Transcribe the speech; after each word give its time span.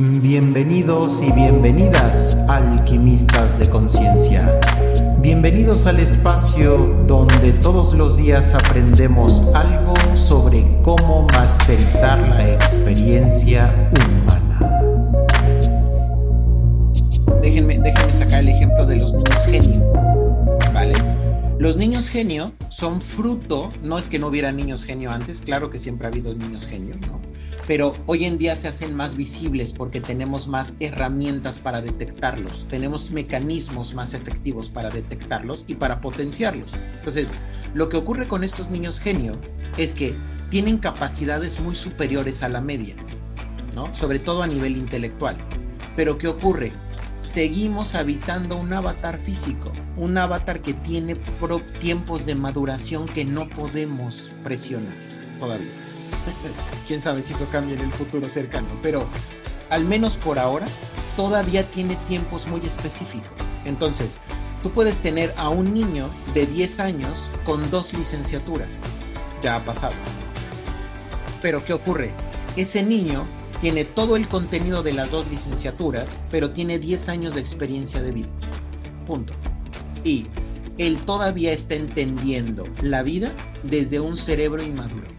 Bienvenidos 0.00 1.20
y 1.20 1.32
bienvenidas, 1.32 2.36
alquimistas 2.48 3.58
de 3.58 3.68
conciencia. 3.68 4.48
Bienvenidos 5.18 5.86
al 5.86 5.98
espacio 5.98 7.04
donde 7.08 7.50
todos 7.54 7.94
los 7.94 8.16
días 8.16 8.54
aprendemos 8.54 9.42
algo 9.56 9.94
sobre 10.14 10.64
cómo 10.84 11.26
masterizar 11.32 12.16
la 12.28 12.54
experiencia 12.54 13.90
humana. 13.90 14.80
Déjenme, 17.42 17.80
déjenme 17.80 18.14
sacar 18.14 18.42
el 18.42 18.50
ejemplo 18.50 18.86
de 18.86 18.94
los 18.98 19.12
niños 19.14 19.46
genio. 19.46 19.92
¿Vale? 20.72 20.94
Los 21.58 21.76
niños 21.76 22.08
genio 22.08 22.52
son 22.68 23.00
fruto, 23.00 23.72
no 23.82 23.98
es 23.98 24.08
que 24.08 24.20
no 24.20 24.28
hubiera 24.28 24.52
niños 24.52 24.84
genio 24.84 25.10
antes, 25.10 25.40
claro 25.40 25.70
que 25.70 25.80
siempre 25.80 26.06
ha 26.06 26.10
habido 26.10 26.32
niños 26.36 26.68
genio, 26.68 26.94
¿no? 27.04 27.27
Pero 27.68 27.94
hoy 28.06 28.24
en 28.24 28.38
día 28.38 28.56
se 28.56 28.66
hacen 28.66 28.96
más 28.96 29.14
visibles 29.14 29.74
porque 29.74 30.00
tenemos 30.00 30.48
más 30.48 30.74
herramientas 30.80 31.58
para 31.58 31.82
detectarlos, 31.82 32.66
tenemos 32.70 33.10
mecanismos 33.10 33.92
más 33.92 34.14
efectivos 34.14 34.70
para 34.70 34.88
detectarlos 34.88 35.66
y 35.66 35.74
para 35.74 36.00
potenciarlos. 36.00 36.72
Entonces, 36.96 37.30
lo 37.74 37.90
que 37.90 37.98
ocurre 37.98 38.26
con 38.26 38.42
estos 38.42 38.70
niños 38.70 38.98
genio 38.98 39.38
es 39.76 39.92
que 39.92 40.16
tienen 40.48 40.78
capacidades 40.78 41.60
muy 41.60 41.76
superiores 41.76 42.42
a 42.42 42.48
la 42.48 42.62
media, 42.62 42.96
¿no? 43.74 43.94
Sobre 43.94 44.18
todo 44.18 44.42
a 44.42 44.46
nivel 44.46 44.74
intelectual. 44.74 45.36
Pero 45.94 46.16
¿qué 46.16 46.28
ocurre? 46.28 46.72
seguimos 47.20 47.94
habitando 47.94 48.56
un 48.56 48.72
avatar 48.72 49.18
físico, 49.18 49.72
un 49.96 50.16
avatar 50.16 50.62
que 50.62 50.72
tiene 50.72 51.16
tiempos 51.80 52.24
de 52.24 52.34
maduración 52.34 53.06
que 53.08 53.24
no 53.24 53.48
podemos 53.50 54.30
presionar 54.44 54.96
todavía. 55.38 55.87
Quién 56.86 57.02
sabe 57.02 57.22
si 57.22 57.32
eso 57.32 57.48
cambia 57.50 57.74
en 57.74 57.82
el 57.82 57.92
futuro 57.92 58.28
cercano, 58.28 58.68
pero 58.82 59.06
al 59.70 59.84
menos 59.84 60.16
por 60.16 60.38
ahora 60.38 60.66
todavía 61.16 61.68
tiene 61.70 61.96
tiempos 62.06 62.46
muy 62.46 62.60
específicos. 62.66 63.30
Entonces, 63.64 64.18
tú 64.62 64.70
puedes 64.70 65.00
tener 65.00 65.32
a 65.36 65.48
un 65.48 65.74
niño 65.74 66.10
de 66.34 66.46
10 66.46 66.80
años 66.80 67.30
con 67.44 67.70
dos 67.70 67.92
licenciaturas. 67.92 68.78
Ya 69.42 69.56
ha 69.56 69.64
pasado. 69.64 69.94
Pero 71.42 71.64
¿qué 71.64 71.72
ocurre? 71.72 72.12
Ese 72.56 72.82
niño 72.82 73.26
tiene 73.60 73.84
todo 73.84 74.16
el 74.16 74.28
contenido 74.28 74.82
de 74.82 74.92
las 74.92 75.10
dos 75.10 75.28
licenciaturas, 75.28 76.16
pero 76.30 76.52
tiene 76.52 76.78
10 76.78 77.08
años 77.08 77.34
de 77.34 77.40
experiencia 77.40 78.02
de 78.02 78.12
vida. 78.12 78.28
Punto. 79.06 79.34
Y 80.04 80.28
él 80.78 80.98
todavía 80.98 81.52
está 81.52 81.74
entendiendo 81.74 82.64
la 82.82 83.02
vida 83.02 83.34
desde 83.64 84.00
un 84.00 84.16
cerebro 84.16 84.62
inmaduro. 84.62 85.17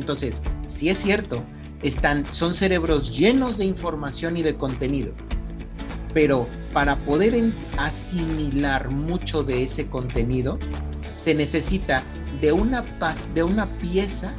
Entonces, 0.00 0.40
si 0.66 0.88
es 0.88 0.98
cierto, 0.98 1.44
están, 1.82 2.24
son 2.32 2.54
cerebros 2.54 3.14
llenos 3.14 3.58
de 3.58 3.66
información 3.66 4.38
y 4.38 4.42
de 4.42 4.56
contenido, 4.56 5.12
pero 6.14 6.48
para 6.72 7.04
poder 7.04 7.34
asimilar 7.76 8.88
mucho 8.90 9.42
de 9.42 9.62
ese 9.62 9.88
contenido, 9.88 10.58
se 11.12 11.34
necesita 11.34 12.02
de 12.40 12.50
una, 12.50 12.80
de 13.34 13.42
una 13.42 13.66
pieza 13.78 14.32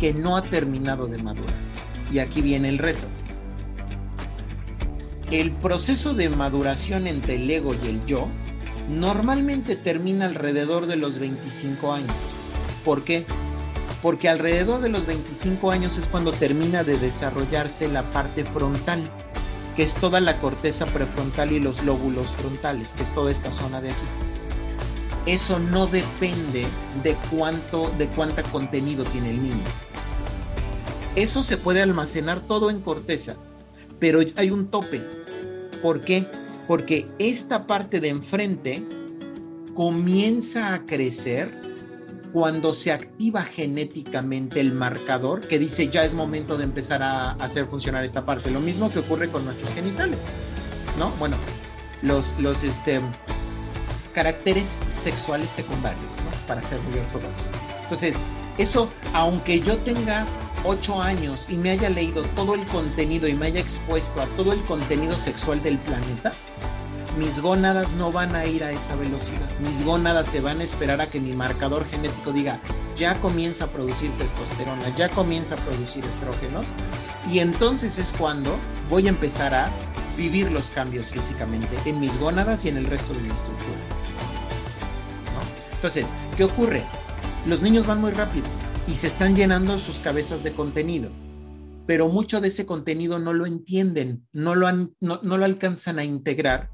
que 0.00 0.14
no 0.14 0.34
ha 0.34 0.42
terminado 0.42 1.06
de 1.06 1.22
madurar. 1.22 1.60
Y 2.10 2.18
aquí 2.20 2.40
viene 2.40 2.70
el 2.70 2.78
reto. 2.78 3.06
El 5.30 5.52
proceso 5.52 6.14
de 6.14 6.30
maduración 6.30 7.06
entre 7.06 7.34
el 7.34 7.50
ego 7.50 7.74
y 7.74 7.88
el 7.88 8.06
yo 8.06 8.28
normalmente 8.88 9.76
termina 9.76 10.24
alrededor 10.24 10.86
de 10.86 10.96
los 10.96 11.18
25 11.18 11.92
años. 11.92 12.12
¿Por 12.84 13.04
qué? 13.04 13.26
Porque 14.02 14.28
alrededor 14.28 14.80
de 14.80 14.88
los 14.88 15.06
25 15.06 15.70
años 15.70 15.96
es 15.96 16.08
cuando 16.08 16.32
termina 16.32 16.84
de 16.84 16.98
desarrollarse 16.98 17.88
la 17.88 18.10
parte 18.12 18.44
frontal, 18.44 19.10
que 19.74 19.82
es 19.82 19.94
toda 19.94 20.20
la 20.20 20.38
corteza 20.40 20.86
prefrontal 20.86 21.52
y 21.52 21.60
los 21.60 21.82
lóbulos 21.82 22.34
frontales, 22.34 22.94
que 22.94 23.02
es 23.02 23.14
toda 23.14 23.30
esta 23.30 23.52
zona 23.52 23.80
de 23.80 23.90
aquí. 23.90 24.06
Eso 25.26 25.58
no 25.58 25.86
depende 25.86 26.66
de 27.02 27.16
cuánto, 27.30 27.92
de 27.98 28.08
cuánta 28.10 28.42
contenido 28.44 29.04
tiene 29.04 29.30
el 29.30 29.42
niño. 29.42 29.64
Eso 31.16 31.42
se 31.42 31.56
puede 31.56 31.82
almacenar 31.82 32.42
todo 32.42 32.70
en 32.70 32.80
corteza, 32.80 33.36
pero 33.98 34.20
hay 34.36 34.50
un 34.50 34.68
tope. 34.68 35.02
¿Por 35.82 36.02
qué? 36.02 36.28
Porque 36.68 37.08
esta 37.18 37.66
parte 37.66 38.00
de 38.00 38.10
enfrente 38.10 38.86
comienza 39.74 40.74
a 40.74 40.86
crecer 40.86 41.60
cuando 42.36 42.74
se 42.74 42.92
activa 42.92 43.40
genéticamente 43.40 44.60
el 44.60 44.74
marcador 44.74 45.48
que 45.48 45.58
dice 45.58 45.88
ya 45.88 46.04
es 46.04 46.12
momento 46.12 46.58
de 46.58 46.64
empezar 46.64 47.02
a 47.02 47.30
hacer 47.30 47.64
funcionar 47.64 48.04
esta 48.04 48.26
parte. 48.26 48.50
Lo 48.50 48.60
mismo 48.60 48.92
que 48.92 48.98
ocurre 48.98 49.30
con 49.30 49.46
nuestros 49.46 49.72
genitales, 49.72 50.22
¿no? 50.98 51.12
Bueno, 51.12 51.38
los, 52.02 52.34
los 52.38 52.62
este, 52.62 53.00
caracteres 54.12 54.82
sexuales 54.86 55.50
secundarios, 55.50 56.18
¿no? 56.18 56.46
Para 56.46 56.62
ser 56.62 56.78
muy 56.82 56.98
ortodoxo. 56.98 57.48
Entonces, 57.84 58.16
eso, 58.58 58.92
aunque 59.14 59.60
yo 59.60 59.78
tenga 59.78 60.26
ocho 60.64 61.00
años 61.00 61.46
y 61.48 61.56
me 61.56 61.70
haya 61.70 61.88
leído 61.88 62.22
todo 62.34 62.54
el 62.54 62.66
contenido 62.66 63.26
y 63.28 63.32
me 63.32 63.46
haya 63.46 63.60
expuesto 63.62 64.20
a 64.20 64.26
todo 64.36 64.52
el 64.52 64.62
contenido 64.66 65.16
sexual 65.16 65.62
del 65.62 65.78
planeta, 65.78 66.34
mis 67.16 67.40
gónadas 67.40 67.94
no 67.94 68.12
van 68.12 68.34
a 68.36 68.46
ir 68.46 68.62
a 68.62 68.72
esa 68.72 68.94
velocidad. 68.96 69.50
Mis 69.60 69.84
gónadas 69.84 70.28
se 70.28 70.40
van 70.40 70.60
a 70.60 70.64
esperar 70.64 71.00
a 71.00 71.10
que 71.10 71.20
mi 71.20 71.32
marcador 71.32 71.84
genético 71.86 72.32
diga, 72.32 72.60
ya 72.94 73.20
comienza 73.20 73.64
a 73.64 73.72
producir 73.72 74.16
testosterona, 74.18 74.94
ya 74.96 75.08
comienza 75.08 75.54
a 75.54 75.64
producir 75.64 76.04
estrógenos, 76.04 76.68
y 77.26 77.38
entonces 77.38 77.98
es 77.98 78.12
cuando 78.12 78.58
voy 78.88 79.06
a 79.06 79.10
empezar 79.10 79.54
a 79.54 79.72
vivir 80.16 80.50
los 80.50 80.70
cambios 80.70 81.10
físicamente 81.10 81.76
en 81.84 82.00
mis 82.00 82.18
gónadas 82.18 82.64
y 82.64 82.68
en 82.68 82.78
el 82.78 82.86
resto 82.86 83.12
de 83.14 83.22
mi 83.22 83.30
estructura. 83.30 83.78
Entonces, 85.74 86.14
¿qué 86.36 86.44
ocurre? 86.44 86.86
Los 87.46 87.62
niños 87.62 87.86
van 87.86 88.00
muy 88.00 88.10
rápido 88.10 88.46
y 88.88 88.96
se 88.96 89.06
están 89.06 89.36
llenando 89.36 89.78
sus 89.78 90.00
cabezas 90.00 90.42
de 90.42 90.52
contenido, 90.52 91.10
pero 91.86 92.08
mucho 92.08 92.40
de 92.40 92.48
ese 92.48 92.66
contenido 92.66 93.18
no 93.18 93.32
lo 93.32 93.46
entienden, 93.46 94.26
no 94.32 94.54
lo, 94.54 94.70
no, 95.00 95.20
lo 95.22 95.44
alcanzan 95.44 95.98
a 95.98 96.04
integrar, 96.04 96.70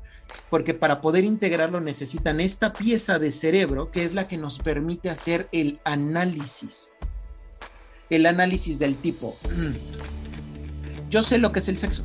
porque 0.50 0.74
para 0.74 1.00
poder 1.00 1.24
integrarlo 1.24 1.80
necesitan 1.80 2.40
esta 2.40 2.72
pieza 2.72 3.18
de 3.18 3.32
cerebro 3.32 3.90
que 3.90 4.04
es 4.04 4.14
la 4.14 4.28
que 4.28 4.36
nos 4.36 4.58
permite 4.58 5.10
hacer 5.10 5.48
el 5.52 5.80
análisis. 5.84 6.92
El 8.10 8.26
análisis 8.26 8.78
del 8.78 8.96
tipo, 8.96 9.36
yo 11.10 11.22
sé 11.22 11.38
lo 11.38 11.52
que 11.52 11.60
es 11.60 11.68
el 11.68 11.78
sexo. 11.78 12.04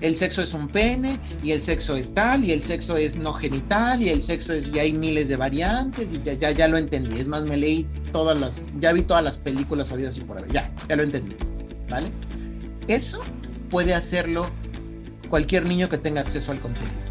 El 0.00 0.16
sexo 0.16 0.42
es 0.42 0.52
un 0.54 0.68
pene 0.68 1.20
y 1.42 1.52
el 1.52 1.62
sexo 1.62 1.96
es 1.96 2.12
tal 2.12 2.44
y 2.44 2.52
el 2.52 2.62
sexo 2.62 2.96
es 2.96 3.16
no 3.16 3.32
genital 3.32 4.02
y 4.02 4.08
el 4.08 4.22
sexo 4.22 4.52
es 4.52 4.72
y 4.74 4.78
hay 4.78 4.92
miles 4.92 5.28
de 5.28 5.36
variantes 5.36 6.12
y 6.12 6.22
ya, 6.22 6.32
ya, 6.32 6.50
ya 6.50 6.68
lo 6.68 6.76
entendí. 6.76 7.20
Es 7.20 7.28
más, 7.28 7.44
me 7.44 7.56
leí 7.56 7.86
todas 8.12 8.38
las, 8.40 8.64
ya 8.80 8.92
vi 8.92 9.02
todas 9.02 9.22
las 9.22 9.38
películas 9.38 9.92
habidas 9.92 10.18
y 10.18 10.22
por 10.22 10.38
haber, 10.38 10.52
ya, 10.52 10.74
ya 10.88 10.96
lo 10.96 11.04
entendí, 11.04 11.36
¿vale? 11.88 12.10
Eso 12.88 13.22
puede 13.70 13.94
hacerlo 13.94 14.50
cualquier 15.28 15.64
niño 15.66 15.88
que 15.88 15.98
tenga 15.98 16.20
acceso 16.20 16.50
al 16.50 16.60
contenido. 16.60 17.03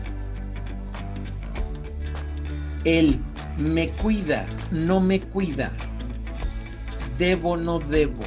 Él 2.86 3.20
me 3.58 3.90
cuida, 3.98 4.46
no 4.72 5.00
me 5.00 5.20
cuida, 5.20 5.72
debo, 7.18 7.56
no 7.56 7.80
debo, 7.80 8.24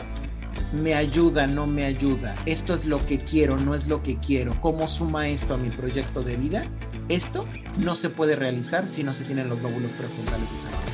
me 0.73 0.95
ayuda, 0.95 1.47
no 1.47 1.67
me 1.67 1.85
ayuda, 1.85 2.35
esto 2.47 2.75
es 2.75 2.87
lo 2.87 3.05
que 3.07 3.23
quiero, 3.25 3.57
no 3.59 3.75
es 3.75 3.87
lo 3.87 4.03
que 4.03 4.19
quiero, 4.19 4.59
¿cómo 4.61 4.89
suma 4.89 5.29
esto 5.29 5.55
a 5.55 5.59
mi 5.59 5.71
proyecto 5.71 6.23
de 6.23 6.37
vida? 6.37 6.71
Esto 7.09 7.47
no 7.77 7.95
se 7.95 8.11
puede 8.11 8.35
realizar 8.35 8.89
si 8.89 9.05
no 9.05 9.13
se 9.13 9.25
tienen 9.25 9.49
los 9.49 9.61
lóbulos 9.63 9.93
prefrontales 9.93 10.51
desarrollados. 10.51 10.93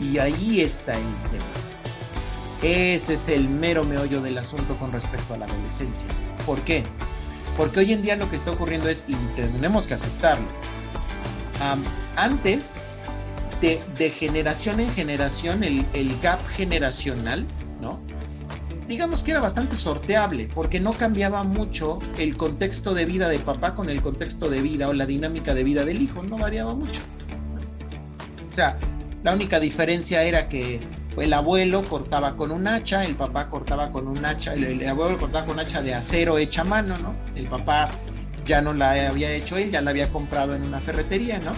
Y 0.00 0.18
ahí 0.18 0.60
está 0.62 0.96
el 0.96 1.22
tema. 1.30 1.44
Ese 2.62 3.14
es 3.14 3.28
el 3.28 3.48
mero 3.48 3.84
meollo 3.84 4.20
del 4.20 4.36
asunto 4.38 4.76
con 4.78 4.92
respecto 4.92 5.34
a 5.34 5.38
la 5.38 5.46
adolescencia. 5.46 6.08
¿Por 6.44 6.62
qué? 6.64 6.82
Porque 7.56 7.80
hoy 7.80 7.92
en 7.92 8.02
día 8.02 8.16
lo 8.16 8.28
que 8.28 8.36
está 8.36 8.50
ocurriendo 8.50 8.88
es, 8.88 9.04
y 9.06 9.14
tenemos 9.36 9.86
que 9.86 9.94
aceptarlo, 9.94 10.48
antes, 12.16 12.78
de, 13.60 14.10
generación 14.10 14.80
en 14.80 14.90
generación, 14.90 15.62
el, 15.62 15.86
el 15.92 16.18
gap 16.20 16.40
generacional, 16.48 17.46
¿no? 17.80 18.00
digamos 18.90 19.22
que 19.22 19.30
era 19.30 19.40
bastante 19.40 19.76
sorteable, 19.76 20.50
porque 20.52 20.80
no 20.80 20.92
cambiaba 20.92 21.44
mucho 21.44 22.00
el 22.18 22.36
contexto 22.36 22.92
de 22.92 23.04
vida 23.04 23.28
de 23.28 23.38
papá 23.38 23.76
con 23.76 23.88
el 23.88 24.02
contexto 24.02 24.50
de 24.50 24.60
vida 24.60 24.88
o 24.88 24.92
la 24.92 25.06
dinámica 25.06 25.54
de 25.54 25.62
vida 25.62 25.84
del 25.84 26.02
hijo, 26.02 26.24
no 26.24 26.38
variaba 26.38 26.74
mucho. 26.74 27.00
O 28.50 28.52
sea, 28.52 28.76
la 29.22 29.32
única 29.32 29.60
diferencia 29.60 30.24
era 30.24 30.48
que 30.48 30.80
el 31.16 31.32
abuelo 31.32 31.84
cortaba 31.84 32.36
con 32.36 32.50
un 32.50 32.66
hacha, 32.66 33.04
el 33.04 33.14
papá 33.14 33.48
cortaba 33.48 33.92
con 33.92 34.08
un 34.08 34.24
hacha, 34.24 34.54
el, 34.54 34.86
abuelo 34.88 35.18
cortaba 35.20 35.46
con 35.46 35.54
un 35.54 35.60
hacha 35.60 35.82
de 35.82 35.94
acero 35.94 36.36
hecha 36.38 36.62
a 36.62 36.64
mano, 36.64 36.98
¿no? 36.98 37.14
El 37.36 37.46
papá 37.46 37.90
ya 38.44 38.62
no 38.62 38.72
la 38.72 39.08
había 39.08 39.32
hecho 39.32 39.56
él, 39.56 39.70
ya 39.70 39.80
la 39.80 39.90
había 39.90 40.10
comprado 40.10 40.54
en 40.54 40.62
una 40.62 40.80
ferretería, 40.80 41.38
¿no? 41.40 41.52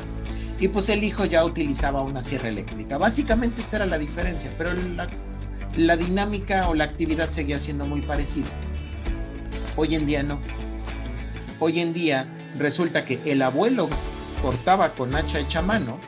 Y 0.61 0.69
pues 0.69 0.89
el 0.89 1.03
hijo 1.03 1.25
ya 1.25 1.45
utilizaba 1.45 2.03
una 2.03 2.23
sierra 2.23 2.49
eléctrica. 2.49 2.99
Básicamente 2.99 3.63
esa 3.63 3.77
era 3.77 3.87
la 3.87 3.99
diferencia, 3.99 4.55
pero 4.57 4.71
la 5.75 5.97
dinámica 5.97 6.69
o 6.69 6.75
la 6.75 6.85
actividad 6.85 7.31
seguía 7.31 7.59
siendo 7.59 7.87
muy 7.87 8.03
parecida. 8.03 8.49
Hoy 9.77 9.95
en 9.95 10.07
día 10.07 10.23
no. 10.23 10.41
Hoy 11.59 11.81
en 11.81 11.93
día 11.93 12.29
resulta 12.59 13.05
que 13.05 13.21
el 13.25 13.43
abuelo 13.43 13.89
cortaba 14.43 14.93
con 14.95 15.15
hacha 15.15 15.41
hecha 15.41 15.63
mano 15.63 15.99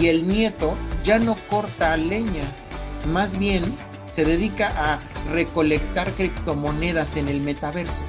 y 0.00 0.06
el 0.06 0.28
nieto 0.28 0.76
ya 1.02 1.18
no 1.18 1.36
corta 1.48 1.96
leña, 1.96 2.44
más 3.06 3.38
bien 3.38 3.64
se 4.06 4.24
dedica 4.24 4.72
a 4.76 5.00
recolectar 5.30 6.10
criptomonedas 6.12 7.16
en 7.16 7.28
el 7.28 7.40
metaverso. 7.40 8.04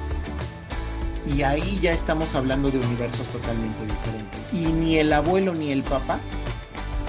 Y 1.26 1.42
ahí 1.42 1.78
ya 1.80 1.92
estamos 1.92 2.34
hablando 2.34 2.70
de 2.70 2.78
universos 2.78 3.28
totalmente 3.28 3.82
diferentes. 3.82 4.52
Y 4.52 4.72
ni 4.72 4.96
el 4.96 5.12
abuelo 5.12 5.54
ni 5.54 5.70
el 5.70 5.82
papá 5.82 6.20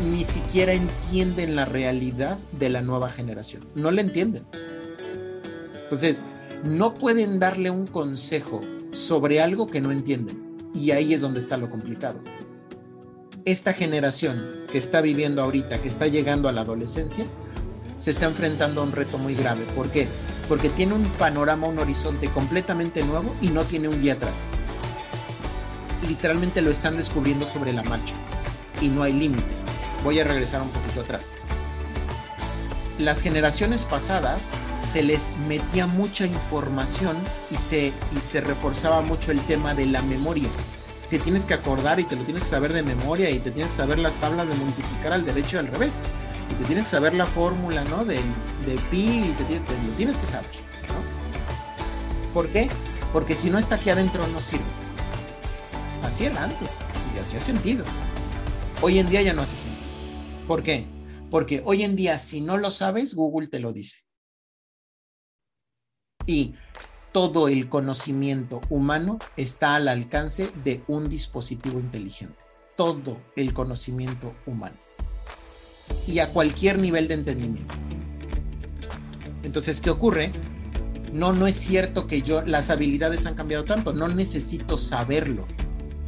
ni 0.10 0.24
siquiera 0.24 0.74
entienden 0.74 1.56
la 1.56 1.66
realidad 1.66 2.40
de 2.58 2.70
la 2.70 2.82
nueva 2.82 3.10
generación. 3.10 3.64
No 3.76 3.92
la 3.92 4.02
entienden. 4.02 4.46
Entonces, 5.84 6.22
no 6.64 6.94
pueden 6.94 7.40
darle 7.40 7.70
un 7.70 7.88
consejo 7.88 8.62
sobre 8.92 9.42
algo 9.42 9.68
que 9.68 9.82
no 9.82 9.92
entienden. 9.92 10.58
Y 10.74 10.92
ahí 10.92 11.14
es 11.14 11.22
donde 11.22 11.40
está 11.40 11.58
lo 11.58 11.70
complicado. 11.70 12.22
Esta 13.46 13.74
generación 13.74 14.66
que 14.72 14.78
está 14.78 15.02
viviendo 15.02 15.42
ahorita, 15.42 15.82
que 15.82 15.90
está 15.90 16.08
llegando 16.08 16.48
a 16.48 16.52
la 16.52 16.62
adolescencia, 16.62 17.26
se 18.02 18.10
está 18.10 18.26
enfrentando 18.26 18.82
a 18.82 18.84
un 18.84 18.92
reto 18.92 19.20
muy 19.20 19.36
grave. 19.36 19.64
¿Por 19.76 19.92
qué? 19.92 20.10
Porque 20.50 20.70
tiene 20.70 20.96
un 20.96 21.06
panorama, 21.12 21.68
un 21.68 21.78
horizonte 21.78 22.30
completamente 22.32 23.04
nuevo 23.04 23.36
y 23.42 23.50
no 23.50 23.64
tiene 23.64 23.88
un 23.88 24.02
guía 24.02 24.14
atrás. 24.14 24.44
Literalmente 26.08 26.64
lo 26.64 26.72
están 26.72 26.98
descubriendo 26.98 27.46
sobre 27.46 27.74
la 27.74 27.84
marcha 27.84 28.16
y 28.82 28.90
no 28.90 29.04
hay 29.04 29.14
límite. 29.14 29.56
Voy 30.04 30.20
a 30.20 30.24
regresar 30.24 30.64
un 30.64 30.70
poquito 30.70 31.02
atrás. 31.02 31.32
Las 32.98 33.22
generaciones 33.22 33.86
pasadas 33.86 34.50
se 34.82 35.04
les 35.04 35.32
metía 35.48 35.86
mucha 35.86 36.26
información 36.26 37.24
y 37.52 37.58
se, 37.58 37.94
y 38.16 38.20
se 38.20 38.42
reforzaba 38.42 39.02
mucho 39.02 39.32
el 39.32 39.40
tema 39.42 39.76
de 39.76 39.86
la 39.86 40.02
memoria. 40.02 40.50
Te 41.12 41.20
tienes 41.20 41.46
que 41.46 41.54
acordar 41.54 42.00
y 42.00 42.06
te 42.06 42.16
lo 42.16 42.24
tienes 42.24 42.44
que 42.44 42.50
saber 42.50 42.74
de 42.74 42.82
memoria 42.82 43.30
y 43.30 43.38
te 43.38 43.52
tienes 43.52 43.74
que 43.74 43.78
saber 43.78 44.00
las 44.00 44.20
tablas 44.20 44.48
de 44.48 44.56
multiplicar 44.56 45.14
al 45.14 45.24
derecho 45.24 45.58
y 45.58 45.60
al 45.60 45.68
revés. 45.68 46.02
Y 46.52 46.54
te 46.56 46.66
tienes 46.66 46.84
que 46.84 46.90
saber 46.90 47.14
la 47.14 47.26
fórmula, 47.26 47.84
¿no? 47.86 48.04
De, 48.04 48.16
de 48.66 48.78
pi 48.92 49.34
lo 49.40 49.94
tienes 49.96 50.18
que 50.18 50.26
saber, 50.26 50.52
¿no? 50.90 52.34
¿Por 52.34 52.50
qué? 52.52 52.70
Porque 53.14 53.36
si 53.36 53.50
no 53.50 53.58
está 53.58 53.76
aquí 53.76 53.90
adentro 53.90 54.28
no 54.28 54.42
sirve. 54.42 54.66
Así 56.04 56.26
era 56.26 56.44
antes 56.44 56.80
y 57.16 57.20
hacía 57.20 57.40
sentido. 57.40 57.86
Hoy 58.82 59.00
en 59.00 59.10
día 59.10 59.22
ya 59.22 59.34
no 59.34 59.42
hace 59.44 59.56
sentido. 59.56 59.88
¿Por 60.48 60.64
qué? 60.64 60.86
Porque 61.30 61.62
hoy 61.66 61.84
en 61.84 61.96
día 61.96 62.20
si 62.20 62.42
no 62.42 62.58
lo 62.58 62.72
sabes, 62.72 63.16
Google 63.16 63.48
te 63.48 63.60
lo 63.60 63.72
dice. 63.72 64.00
Y 66.26 66.54
todo 67.12 67.48
el 67.48 67.70
conocimiento 67.70 68.62
humano 68.70 69.20
está 69.38 69.76
al 69.76 69.88
alcance 69.88 70.52
de 70.64 70.84
un 70.88 71.10
dispositivo 71.10 71.80
inteligente. 71.80 72.38
Todo 72.78 73.22
el 73.36 73.54
conocimiento 73.54 74.34
humano. 74.46 74.78
Y 76.08 76.20
a 76.20 76.32
cualquier 76.32 76.80
nivel 76.80 77.08
de 77.08 77.16
entendimiento. 77.16 77.74
Entonces, 79.44 79.82
¿qué 79.82 79.90
ocurre? 79.90 80.32
No, 81.12 81.34
no 81.34 81.48
es 81.48 81.56
cierto 81.56 82.08
que 82.08 82.22
yo, 82.22 82.42
las 82.44 82.70
habilidades 82.70 83.26
han 83.26 83.36
cambiado 83.36 83.66
tanto. 83.66 83.94
No 83.94 84.08
necesito 84.08 84.78
saberlo. 84.78 85.46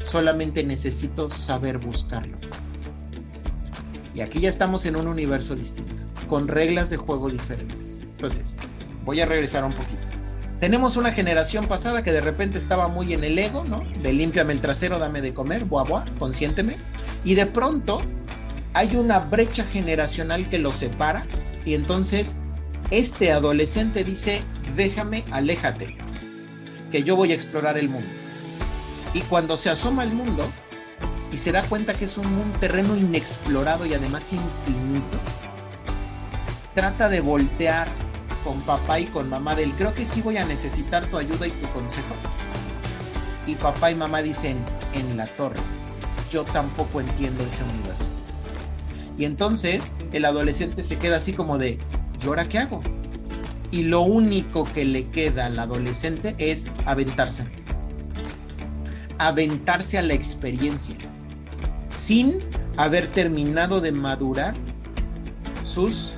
Solamente 0.03 0.63
necesito 0.63 1.29
saber 1.31 1.77
buscarlo. 1.77 2.37
Y 4.13 4.21
aquí 4.21 4.41
ya 4.41 4.49
estamos 4.49 4.85
en 4.85 4.95
un 4.95 5.07
universo 5.07 5.55
distinto, 5.55 6.03
con 6.27 6.47
reglas 6.47 6.89
de 6.89 6.97
juego 6.97 7.29
diferentes. 7.29 7.99
Entonces, 8.01 8.55
voy 9.05 9.19
a 9.21 9.25
regresar 9.25 9.65
un 9.65 9.73
poquito. 9.73 10.07
Tenemos 10.59 10.95
una 10.95 11.11
generación 11.11 11.67
pasada 11.67 12.03
que 12.03 12.11
de 12.11 12.21
repente 12.21 12.57
estaba 12.57 12.87
muy 12.87 13.13
en 13.13 13.23
el 13.23 13.37
ego, 13.37 13.65
¿no? 13.65 13.83
De 14.01 14.13
límpiame 14.13 14.53
el 14.53 14.61
trasero, 14.61 14.99
dame 14.99 15.21
de 15.21 15.33
comer, 15.33 15.65
buah, 15.65 15.83
buah, 15.83 16.05
consiénteme. 16.19 16.77
Y 17.25 17.35
de 17.35 17.47
pronto 17.47 18.01
hay 18.73 18.95
una 18.95 19.19
brecha 19.19 19.63
generacional 19.63 20.49
que 20.49 20.59
los 20.59 20.77
separa 20.77 21.27
y 21.65 21.75
entonces 21.75 22.35
este 22.89 23.31
adolescente 23.31 24.03
dice, 24.03 24.43
déjame, 24.75 25.23
aléjate, 25.31 25.95
que 26.91 27.03
yo 27.03 27.15
voy 27.15 27.31
a 27.31 27.35
explorar 27.35 27.77
el 27.77 27.89
mundo. 27.89 28.09
Y 29.13 29.21
cuando 29.21 29.57
se 29.57 29.69
asoma 29.69 30.03
al 30.03 30.13
mundo 30.13 30.43
y 31.31 31.37
se 31.37 31.51
da 31.51 31.63
cuenta 31.63 31.93
que 31.93 32.05
es 32.05 32.17
un, 32.17 32.27
un 32.27 32.51
terreno 32.53 32.95
inexplorado 32.95 33.85
y 33.85 33.93
además 33.93 34.33
infinito, 34.33 35.19
trata 36.73 37.09
de 37.09 37.21
voltear 37.21 37.89
con 38.43 38.61
papá 38.61 38.99
y 38.99 39.05
con 39.05 39.29
mamá 39.29 39.55
del 39.55 39.75
creo 39.75 39.93
que 39.93 40.05
sí 40.05 40.21
voy 40.21 40.37
a 40.37 40.45
necesitar 40.45 41.05
tu 41.07 41.17
ayuda 41.17 41.47
y 41.47 41.51
tu 41.51 41.71
consejo. 41.73 42.15
Y 43.45 43.55
papá 43.55 43.91
y 43.91 43.95
mamá 43.95 44.21
dicen, 44.21 44.57
en 44.93 45.15
la 45.15 45.27
torre, 45.35 45.59
yo 46.31 46.43
tampoco 46.45 47.01
entiendo 47.01 47.43
ese 47.43 47.63
universo. 47.63 48.09
Y 49.17 49.25
entonces 49.25 49.93
el 50.11 50.25
adolescente 50.25 50.83
se 50.83 50.97
queda 50.97 51.17
así 51.17 51.33
como 51.33 51.57
de, 51.57 51.79
¿y 52.23 52.27
ahora 52.27 52.47
qué 52.47 52.59
hago? 52.59 52.81
Y 53.71 53.83
lo 53.83 54.01
único 54.01 54.63
que 54.65 54.85
le 54.85 55.07
queda 55.09 55.47
al 55.47 55.59
adolescente 55.59 56.35
es 56.37 56.67
aventarse. 56.85 57.49
Aventarse 59.19 59.97
a 59.97 60.01
la 60.01 60.13
experiencia, 60.13 60.95
sin 61.89 62.39
haber 62.77 63.07
terminado 63.07 63.81
de 63.81 63.91
madurar 63.91 64.55
sus 65.65 66.15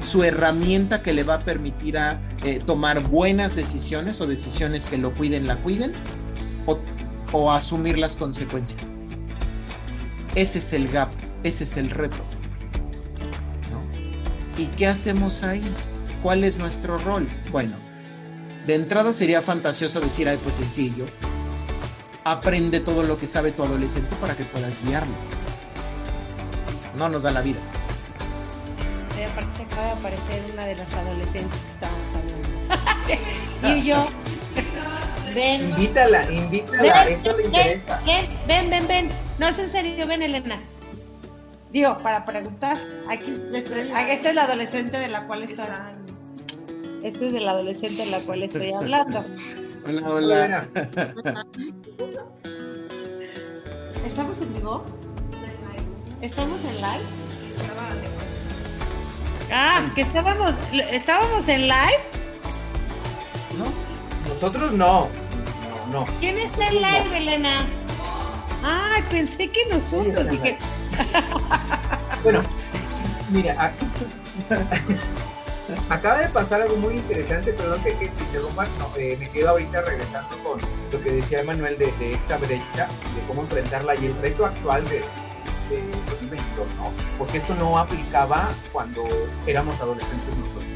su 0.00 0.22
herramienta 0.22 1.02
que 1.02 1.12
le 1.12 1.24
va 1.24 1.34
a 1.34 1.44
permitir 1.44 1.98
a 1.98 2.20
eh, 2.44 2.60
tomar 2.64 3.02
buenas 3.08 3.56
decisiones 3.56 4.20
o 4.20 4.26
decisiones 4.26 4.86
que 4.86 4.98
lo 4.98 5.14
cuiden, 5.14 5.46
la 5.46 5.56
cuiden, 5.62 5.92
o, 6.66 6.78
o 7.32 7.50
asumir 7.50 7.98
las 7.98 8.14
consecuencias. 8.14 8.92
Ese 10.34 10.58
es 10.58 10.72
el 10.72 10.88
gap, 10.88 11.10
ese 11.46 11.64
es 11.64 11.76
el 11.76 11.90
reto. 11.90 12.24
¿no? 13.70 13.82
¿Y 14.58 14.66
qué 14.68 14.86
hacemos 14.86 15.42
ahí? 15.42 15.62
¿Cuál 16.22 16.44
es 16.44 16.58
nuestro 16.58 16.98
rol? 16.98 17.28
Bueno, 17.50 17.76
de 18.66 18.74
entrada 18.74 19.12
sería 19.12 19.42
fantasioso 19.42 20.00
decir, 20.00 20.28
ay, 20.28 20.38
pues 20.42 20.56
sencillo, 20.56 21.06
aprende 22.24 22.80
todo 22.80 23.02
lo 23.02 23.18
que 23.18 23.26
sabe 23.26 23.52
tu 23.52 23.62
adolescente 23.62 24.16
para 24.16 24.36
que 24.36 24.44
puedas 24.44 24.82
guiarlo. 24.84 25.14
No 26.96 27.08
nos 27.08 27.22
da 27.22 27.30
la 27.30 27.42
vida 27.42 27.60
aparte 29.36 29.56
se 29.56 29.62
acaba 29.62 29.86
de 29.86 29.92
aparecer 29.92 30.42
una 30.52 30.66
de 30.66 30.76
las 30.76 30.92
adolescentes 30.92 31.60
que 31.60 31.70
estábamos 31.72 32.06
hablando. 33.62 33.68
y 33.80 33.84
yo, 33.84 34.08
ven. 35.34 35.70
Invítala, 35.70 36.32
invítala, 36.32 37.04
ven, 37.04 37.20
eso 37.20 37.36
le 37.36 37.44
interesa. 37.44 38.00
Ven, 38.06 38.26
ven, 38.46 38.70
ven, 38.70 38.88
ven. 38.88 39.08
No 39.38 39.48
es 39.48 39.58
en 39.58 39.70
serio, 39.70 40.06
ven, 40.06 40.22
Elena. 40.22 40.60
Digo, 41.76 41.98
para 41.98 42.24
preguntar, 42.24 42.78
aquí 43.06 43.34
les 43.50 43.66
esta 43.66 44.30
es 44.30 44.34
la 44.34 44.44
adolescente 44.44 44.96
de 44.98 45.08
la 45.08 45.26
cual 45.26 45.42
estoy. 45.42 45.66
Esta 47.02 47.26
es 47.26 47.32
de 47.34 47.40
la 47.40 47.50
adolescente 47.50 48.02
de 48.02 48.10
la 48.10 48.20
cual 48.20 48.44
estoy 48.44 48.72
hablando. 48.80 49.26
Hola, 49.84 50.08
hola. 50.08 50.66
¿Estamos 54.06 54.40
en 54.40 54.54
vivo? 54.54 54.84
¿Estamos 56.22 56.64
en 56.64 56.76
live? 56.76 57.04
Ah, 59.52 59.82
que 59.94 60.00
estábamos, 60.00 60.54
estábamos 60.72 61.46
en 61.46 61.68
live. 61.68 62.00
No, 63.58 63.66
nosotros 64.32 64.72
no. 64.72 65.10
No, 65.10 65.86
no. 65.92 66.06
¿Quién 66.20 66.38
está 66.38 66.68
en 66.68 66.76
live, 66.76 67.18
Elena? 67.18 67.66
Ah, 68.64 68.96
pensé 69.10 69.50
que 69.50 69.66
nosotros. 69.66 70.30
dije... 70.30 70.56
bueno, 72.22 72.42
mira, 73.30 73.64
aquí, 73.64 73.86
acaba 75.88 76.18
de 76.18 76.28
pasar 76.28 76.62
algo 76.62 76.76
muy 76.76 76.94
interesante, 76.94 77.52
perdón 77.52 77.82
que, 77.82 77.96
que 77.98 78.08
te 78.08 78.22
interrumpa, 78.22 78.66
no, 78.78 78.96
eh, 78.96 79.16
me 79.18 79.30
quedo 79.30 79.50
ahorita 79.50 79.82
regresando 79.82 80.42
con 80.42 80.60
lo 80.92 81.02
que 81.02 81.10
decía 81.12 81.42
Manuel 81.44 81.78
de, 81.78 81.92
de 81.92 82.12
esta 82.12 82.36
brecha, 82.36 82.88
de 83.14 83.26
cómo 83.26 83.42
enfrentarla 83.42 83.94
y 83.96 84.06
el 84.06 84.16
reto 84.22 84.46
actual 84.46 84.84
de, 84.84 85.00
de 85.70 85.82
2022, 86.06 86.74
¿no? 86.76 86.92
Porque 87.18 87.38
esto 87.38 87.54
no 87.54 87.76
aplicaba 87.78 88.48
cuando 88.72 89.04
éramos 89.46 89.80
adolescentes 89.80 90.36
nosotros. 90.36 90.66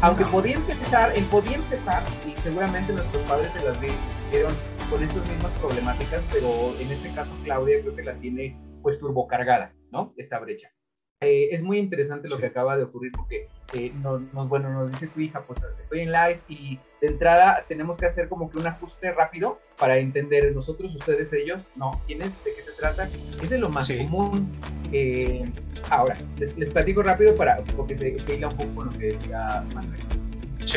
Aunque 0.00 0.24
podía 0.26 0.54
empezar, 0.54 1.12
él 1.16 1.24
podía 1.24 1.56
empezar, 1.56 2.04
y 2.24 2.40
seguramente 2.42 2.92
nuestros 2.92 3.22
padres 3.24 3.52
de 3.54 3.64
las 3.64 3.80
vieron 3.80 4.52
con 4.88 5.02
estas 5.02 5.26
mismas 5.26 5.50
problemáticas, 5.52 6.22
pero 6.32 6.72
en 6.78 6.92
este 6.92 7.10
caso 7.10 7.32
Claudia 7.42 7.80
creo 7.80 7.96
que 7.96 8.02
la 8.04 8.14
tiene 8.14 8.56
pues 8.88 8.98
turbocargada, 8.98 9.74
¿no? 9.92 10.14
Esta 10.16 10.38
brecha. 10.38 10.72
Eh, 11.20 11.48
es 11.50 11.62
muy 11.62 11.78
interesante 11.78 12.26
lo 12.26 12.38
que 12.38 12.46
acaba 12.46 12.74
de 12.78 12.84
ocurrir 12.84 13.12
porque 13.12 13.48
eh, 13.74 13.92
nos, 14.02 14.22
nos, 14.32 14.48
bueno, 14.48 14.70
nos 14.70 14.90
dice 14.90 15.08
tu 15.08 15.20
hija, 15.20 15.42
pues 15.42 15.60
estoy 15.78 16.00
en 16.00 16.12
live 16.12 16.40
y 16.48 16.78
de 17.02 17.08
entrada 17.08 17.66
tenemos 17.68 17.98
que 17.98 18.06
hacer 18.06 18.30
como 18.30 18.48
que 18.50 18.56
un 18.56 18.66
ajuste 18.66 19.12
rápido 19.12 19.58
para 19.78 19.98
entender 19.98 20.54
nosotros, 20.54 20.94
ustedes, 20.94 21.30
ellos, 21.34 21.70
no, 21.76 22.00
quién 22.06 22.22
es, 22.22 22.44
de 22.44 22.54
qué 22.54 22.62
se 22.62 22.72
trata, 22.80 23.10
es 23.42 23.50
de 23.50 23.58
lo 23.58 23.68
más 23.68 23.90
común. 23.92 24.58
Eh, 24.90 25.52
ahora, 25.90 26.18
les, 26.38 26.70
platico 26.70 27.02
rápido 27.02 27.36
para, 27.36 27.62
porque 27.76 27.94
se, 27.94 28.18
se 28.20 28.36
hila 28.36 28.48
un 28.48 28.56
poco 28.56 28.74
con 28.74 28.86
lo 28.86 28.98
que 28.98 29.18
decía 29.18 29.66
Manuel. 29.74 30.00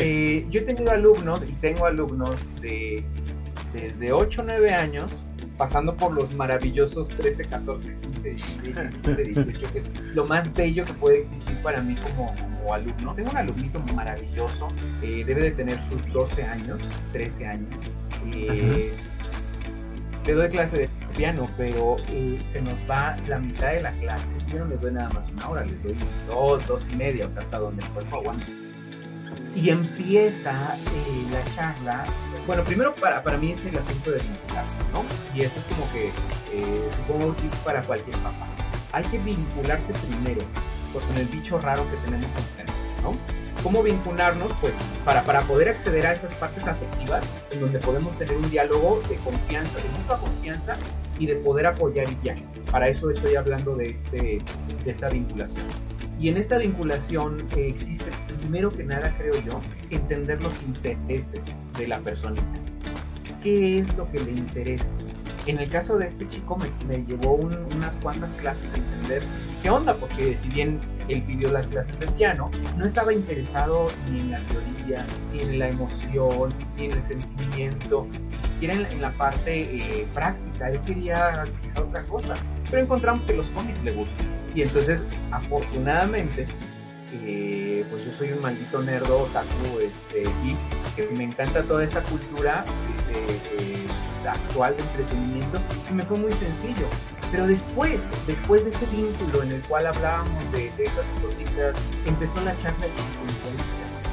Eh, 0.02 0.46
yo 0.50 0.60
he 0.60 0.64
tenido 0.64 0.90
alumnos 0.90 1.42
y 1.48 1.52
tengo 1.54 1.86
alumnos 1.86 2.36
de 2.60 3.02
desde 3.72 4.12
8 4.12 4.42
o 4.42 4.44
9 4.44 4.70
años, 4.74 5.10
pasando 5.56 5.94
por 5.96 6.12
los 6.12 6.32
maravillosos 6.34 7.08
13, 7.08 7.44
14, 7.46 8.00
15, 8.00 8.30
16, 8.30 8.74
18, 9.44 9.72
que 9.72 9.78
es 9.78 9.84
lo 10.14 10.24
más 10.26 10.52
bello 10.54 10.84
que 10.84 10.92
puede 10.94 11.22
existir 11.22 11.62
para 11.62 11.82
mí 11.82 11.96
como, 11.96 12.34
como 12.34 12.74
alumno. 12.74 13.14
Tengo 13.14 13.30
un 13.30 13.36
alumnito 13.36 13.80
maravilloso, 13.94 14.68
eh, 15.02 15.24
debe 15.26 15.42
de 15.42 15.50
tener 15.52 15.80
sus 15.88 16.12
12 16.12 16.42
años, 16.42 16.80
13 17.12 17.46
años. 17.46 17.68
Eh, 18.32 18.94
le 20.26 20.32
doy 20.32 20.48
clase 20.50 20.78
de 20.78 20.88
piano, 21.16 21.50
pero 21.56 21.96
eh, 22.08 22.40
se 22.52 22.62
nos 22.62 22.78
va 22.88 23.16
la 23.26 23.38
mitad 23.38 23.72
de 23.72 23.82
la 23.82 23.92
clase. 23.92 24.26
Yo 24.48 24.60
no 24.60 24.66
les 24.66 24.80
doy 24.80 24.92
nada 24.92 25.10
más 25.10 25.28
una 25.30 25.48
hora, 25.48 25.64
les 25.64 25.82
doy 25.82 25.96
dos, 26.26 26.66
dos 26.66 26.88
y 26.90 26.96
media, 26.96 27.26
o 27.26 27.30
sea, 27.30 27.42
hasta 27.42 27.58
donde 27.58 27.82
el 27.82 27.88
cuerpo 27.90 28.16
aguante 28.16 28.61
y 29.54 29.70
empieza 29.70 30.76
eh, 30.76 31.26
la 31.30 31.54
charla. 31.54 32.04
Bueno, 32.46 32.64
primero 32.64 32.94
para, 32.94 33.22
para 33.22 33.36
mí 33.38 33.52
es 33.52 33.64
el 33.64 33.78
asunto 33.78 34.10
de 34.10 34.18
vincular, 34.18 34.64
¿no? 34.92 35.04
Y 35.34 35.44
eso 35.44 35.54
es 35.56 35.64
como 35.64 35.90
que 35.92 36.08
eh, 36.52 36.90
supongo 36.96 37.36
que 37.36 37.42
para 37.64 37.82
cualquier 37.82 38.16
papá. 38.18 38.46
Hay 38.92 39.04
que 39.04 39.18
vincularse 39.18 39.92
primero 40.06 40.42
con 40.92 41.16
el 41.16 41.26
bicho 41.26 41.58
raro 41.58 41.84
que 41.90 41.96
tenemos 42.04 42.30
enfrente, 42.36 42.72
¿no? 43.02 43.16
¿Cómo 43.62 43.82
vincularnos? 43.82 44.52
Pues 44.60 44.74
para, 45.04 45.22
para 45.22 45.42
poder 45.42 45.68
acceder 45.68 46.04
a 46.06 46.14
esas 46.14 46.34
partes 46.34 46.66
afectivas 46.66 47.24
en 47.52 47.60
donde 47.60 47.78
podemos 47.78 48.16
tener 48.18 48.36
un 48.36 48.50
diálogo 48.50 49.00
de 49.08 49.16
confianza, 49.16 49.78
de 49.78 49.88
mucha 50.00 50.16
confianza 50.18 50.76
y 51.18 51.26
de 51.26 51.36
poder 51.36 51.66
apoyar 51.66 52.10
y 52.10 52.16
guiar. 52.16 52.38
Para 52.70 52.88
eso 52.88 53.08
estoy 53.10 53.36
hablando 53.36 53.76
de, 53.76 53.90
este, 53.90 54.42
de 54.84 54.90
esta 54.90 55.08
vinculación. 55.08 55.66
Y 56.22 56.28
en 56.28 56.36
esta 56.36 56.56
vinculación 56.56 57.48
existe, 57.56 58.04
primero 58.38 58.70
que 58.70 58.84
nada, 58.84 59.12
creo 59.18 59.42
yo, 59.44 59.60
entender 59.90 60.40
los 60.40 60.62
intereses 60.62 61.42
de 61.76 61.88
la 61.88 61.98
persona. 61.98 62.40
¿Qué 63.42 63.80
es 63.80 63.96
lo 63.96 64.08
que 64.12 64.20
le 64.20 64.30
interesa? 64.30 64.86
En 65.46 65.58
el 65.58 65.68
caso 65.68 65.98
de 65.98 66.06
este 66.06 66.28
chico 66.28 66.56
me, 66.86 67.04
llevó 67.04 67.34
unas 67.34 67.96
cuantas 67.96 68.32
clases 68.34 68.64
a 68.72 68.76
entender 68.76 69.24
qué 69.64 69.70
onda, 69.70 69.96
porque 69.96 70.36
si 70.36 70.48
bien 70.50 70.80
él 71.08 71.24
pidió 71.24 71.50
las 71.50 71.66
clases 71.66 71.98
de 71.98 72.06
piano, 72.12 72.52
no 72.78 72.86
estaba 72.86 73.12
interesado 73.12 73.88
ni 74.08 74.20
en 74.20 74.30
la 74.30 74.46
teoría, 74.46 75.04
ni 75.32 75.40
en 75.40 75.58
la 75.58 75.70
emoción, 75.70 76.54
ni 76.76 76.84
en 76.84 76.92
el 76.92 77.02
sentimiento, 77.02 78.06
ni 78.30 78.38
siquiera 78.38 78.74
en, 78.74 79.02
la 79.02 79.10
parte 79.14 79.76
eh, 79.76 80.06
práctica. 80.14 80.70
Él 80.70 80.80
quería 80.82 81.46
otra 81.76 82.04
cosa. 82.04 82.34
Pero 82.70 82.80
encontramos 82.80 83.24
que 83.24 83.34
los 83.34 83.50
cómics 83.50 83.82
le 83.82 83.90
gustan 83.90 84.41
y 84.54 84.62
entonces, 84.62 85.00
afortunadamente, 85.30 86.46
eh, 87.12 87.84
pues 87.90 88.04
yo 88.04 88.12
soy 88.12 88.32
un 88.32 88.40
maldito 88.40 88.82
nerdo, 88.82 89.22
otaku, 89.22 89.80
este, 89.80 90.22
y 90.44 90.56
que 90.96 91.06
me 91.14 91.24
encanta 91.24 91.62
toda 91.62 91.84
esa 91.84 92.02
cultura 92.02 92.64
actual 94.26 94.76
de 94.76 94.82
entretenimiento, 94.82 95.60
y 95.90 95.94
me 95.94 96.04
fue 96.04 96.18
muy 96.18 96.32
sencillo. 96.32 96.86
Pero 97.30 97.46
después, 97.46 98.00
después 98.26 98.64
de 98.64 98.70
ese 98.70 98.86
vínculo 98.86 99.42
en 99.42 99.52
el 99.52 99.62
cual 99.62 99.86
hablábamos 99.86 100.52
de, 100.52 100.66
esas 100.78 101.06
cositas, 101.20 101.76
empezó 102.06 102.40
la 102.40 102.56
charla 102.62 102.86
de 102.86 102.92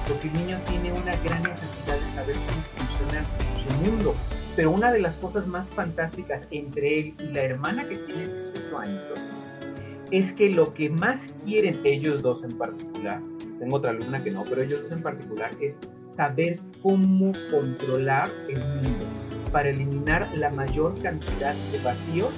porque 0.07 0.27
el 0.27 0.33
niño 0.33 0.59
tiene 0.67 0.91
una 0.91 1.15
gran 1.17 1.43
necesidad 1.43 1.99
de 1.99 2.15
saber 2.15 2.35
cómo 2.35 2.87
funciona 2.87 3.23
su 3.61 3.69
mundo. 3.83 4.15
Pero 4.55 4.71
una 4.71 4.91
de 4.91 4.99
las 4.99 5.15
cosas 5.17 5.45
más 5.45 5.69
fantásticas 5.69 6.47
entre 6.49 6.99
él 6.99 7.15
y 7.19 7.27
la 7.27 7.43
hermana 7.43 7.87
que 7.87 7.95
tiene 7.95 8.27
18 8.27 8.77
años 8.79 9.03
es 10.11 10.33
que 10.33 10.49
lo 10.49 10.73
que 10.73 10.89
más 10.89 11.19
quieren 11.45 11.79
ellos 11.83 12.21
dos 12.21 12.43
en 12.43 12.57
particular, 12.57 13.21
tengo 13.59 13.77
otra 13.77 13.91
alumna 13.91 14.23
que 14.23 14.31
no, 14.31 14.43
pero 14.43 14.61
ellos 14.61 14.83
dos 14.83 14.91
en 14.91 15.03
particular, 15.03 15.51
es 15.61 15.75
saber 16.15 16.59
cómo 16.81 17.31
controlar 17.51 18.29
el 18.49 18.59
mundo 18.59 19.05
para 19.51 19.69
eliminar 19.69 20.27
la 20.35 20.49
mayor 20.49 20.99
cantidad 21.01 21.53
de 21.71 21.77
vacíos, 21.79 22.29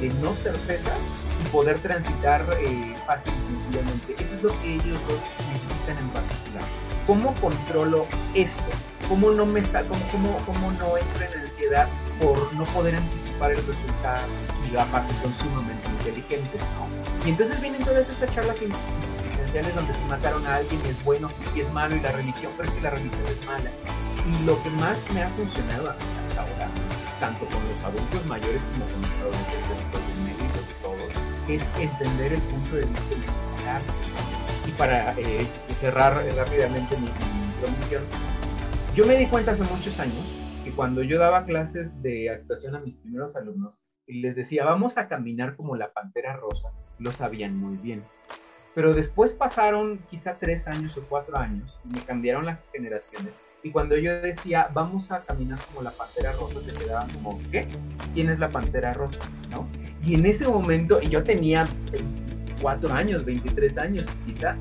de 0.00 0.08
no 0.22 0.34
certeza 0.36 0.92
y 1.44 1.48
poder 1.48 1.78
transitar 1.80 2.42
eh, 2.60 2.94
fácil 3.06 3.32
y 3.32 3.72
sencillamente. 3.72 4.14
Eso 4.18 4.36
es 4.36 4.42
lo 4.42 4.60
que 4.60 4.74
ellos 4.74 4.98
dos 5.08 5.20
necesitan 5.50 5.98
en 5.98 6.08
particular. 6.10 6.64
¿Cómo 7.06 7.34
controlo 7.40 8.06
esto? 8.34 8.62
¿Cómo 9.08 9.30
no 9.30 9.44
me 9.44 9.60
está, 9.60 9.86
cómo, 9.86 10.00
cómo, 10.10 10.36
cómo 10.46 10.72
no 10.72 10.96
entro 10.96 11.24
en 11.24 11.40
ansiedad 11.40 11.88
por 12.20 12.54
no 12.54 12.64
poder 12.66 12.96
anticipar 12.96 13.50
el 13.50 13.58
resultado? 13.58 14.26
Y 14.74 14.76
aparte 14.76 15.14
son 15.22 15.32
sumamente 15.34 15.88
inteligentes. 15.88 16.60
Y 17.24 17.28
entonces 17.30 17.60
vienen 17.60 17.84
todas 17.84 18.08
estas 18.10 18.34
charlas 18.34 18.56
existenciales 18.60 19.72
donde 19.72 19.94
se 19.94 20.04
mataron 20.06 20.44
a 20.48 20.56
alguien 20.56 20.80
y 20.84 20.88
es 20.88 21.04
bueno 21.04 21.30
y 21.54 21.60
es 21.60 21.72
malo 21.72 21.94
y 21.94 22.00
la 22.00 22.10
religión, 22.10 22.52
pero 22.56 22.68
es 22.68 22.74
que 22.74 22.80
la 22.80 22.90
religión 22.90 23.22
es 23.24 23.46
mala. 23.46 23.70
Y 24.28 24.44
lo 24.44 24.60
que 24.64 24.70
más 24.70 24.98
me 25.12 25.22
ha 25.22 25.28
funcionado 25.30 25.90
hasta 25.90 26.40
ahora, 26.40 26.68
tanto 27.20 27.46
con 27.46 27.62
los 27.68 27.84
adultos 27.84 28.26
mayores 28.26 28.60
como 28.72 28.84
con 28.86 29.02
los 29.02 29.10
adolescentes, 29.20 29.78
los 29.92 30.16
médicos 30.26 30.66
y 30.68 30.82
todos, 30.82 31.12
es 31.48 31.80
entender 31.80 32.32
el 32.32 32.40
punto 32.40 32.74
de 32.74 32.86
vista 32.86 33.14
de 33.14 34.70
Y 34.70 34.72
para 34.72 35.14
eh, 35.20 35.46
cerrar 35.80 36.14
rápidamente 36.34 36.96
mi, 36.96 37.06
mi 37.06 37.12
yo 38.96 39.06
me 39.06 39.16
di 39.16 39.26
cuenta 39.26 39.52
hace 39.52 39.62
muchos 39.62 40.00
años 40.00 40.24
que 40.64 40.72
cuando 40.72 41.04
yo 41.04 41.20
daba 41.20 41.44
clases 41.44 42.02
de 42.02 42.28
actuación 42.30 42.74
a 42.74 42.80
mis 42.80 42.96
primeros 42.96 43.36
alumnos 43.36 43.83
y 44.06 44.20
les 44.20 44.36
decía, 44.36 44.64
vamos 44.64 44.98
a 44.98 45.08
caminar 45.08 45.56
como 45.56 45.76
la 45.76 45.92
pantera 45.92 46.36
rosa, 46.36 46.70
lo 46.98 47.10
sabían 47.12 47.56
muy 47.56 47.76
bien. 47.76 48.02
Pero 48.74 48.92
después 48.92 49.32
pasaron 49.32 50.00
quizá 50.10 50.36
tres 50.38 50.66
años 50.66 50.96
o 50.96 51.02
cuatro 51.08 51.38
años 51.38 51.78
y 51.88 51.94
me 51.94 52.00
cambiaron 52.00 52.44
las 52.44 52.68
generaciones. 52.72 53.32
Y 53.62 53.70
cuando 53.70 53.96
yo 53.96 54.20
decía, 54.20 54.68
vamos 54.74 55.10
a 55.10 55.22
caminar 55.22 55.58
como 55.66 55.82
la 55.82 55.90
pantera 55.90 56.32
rosa, 56.32 56.60
se 56.60 56.72
quedaban 56.72 57.10
como, 57.14 57.40
¿qué? 57.50 57.66
¿Quién 58.12 58.28
es 58.28 58.38
la 58.38 58.50
pantera 58.50 58.92
rosa? 58.92 59.18
¿No? 59.48 59.66
Y 60.02 60.14
en 60.14 60.26
ese 60.26 60.46
momento, 60.46 61.00
yo 61.00 61.22
tenía 61.22 61.66
cuatro 62.60 62.92
años, 62.92 63.24
23 63.24 63.78
años 63.78 64.06
quizá, 64.26 64.56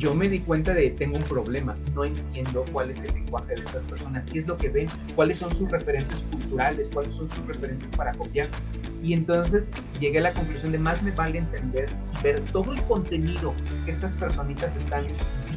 yo 0.00 0.14
me 0.14 0.30
di 0.30 0.40
cuenta 0.40 0.72
de 0.72 0.90
tengo 0.92 1.18
un 1.18 1.22
problema, 1.24 1.76
no 1.94 2.04
entiendo 2.04 2.64
cuál 2.72 2.90
es 2.90 2.98
el 3.02 3.12
lenguaje 3.12 3.54
de 3.54 3.60
estas 3.60 3.84
personas, 3.84 4.24
qué 4.32 4.38
es 4.38 4.46
lo 4.46 4.56
que 4.56 4.70
ven, 4.70 4.88
cuáles 5.14 5.36
son 5.36 5.54
sus 5.54 5.70
referentes 5.70 6.16
culturales, 6.30 6.88
cuáles 6.92 7.14
son 7.14 7.30
sus 7.30 7.46
referentes 7.46 7.88
para 7.96 8.14
copiar. 8.14 8.48
Y 9.02 9.12
entonces 9.12 9.64
llegué 10.00 10.18
a 10.18 10.22
la 10.22 10.32
conclusión 10.32 10.72
de 10.72 10.78
más 10.78 11.02
me 11.02 11.10
vale 11.10 11.38
entender 11.38 11.90
y 12.18 12.22
ver 12.22 12.42
todo 12.50 12.72
el 12.72 12.82
contenido 12.84 13.54
que 13.84 13.90
estas 13.90 14.14
personitas 14.14 14.74
están 14.76 15.06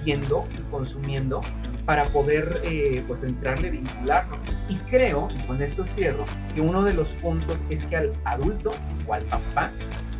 viendo 0.03 0.45
y 0.51 0.61
consumiendo 0.69 1.39
para 1.85 2.03
poder 2.05 2.61
eh, 2.65 3.01
pues 3.07 3.23
entrarle, 3.23 3.71
vincularnos. 3.71 4.39
Y 4.67 4.75
creo, 4.89 5.29
y 5.33 5.47
con 5.47 5.61
esto 5.61 5.85
cierro, 5.95 6.25
que 6.53 6.59
uno 6.59 6.83
de 6.83 6.93
los 6.93 7.09
puntos 7.13 7.57
es 7.69 7.81
que 7.85 7.95
al 7.95 8.13
adulto 8.25 8.73
o 9.07 9.13
al 9.13 9.23
papá 9.23 9.71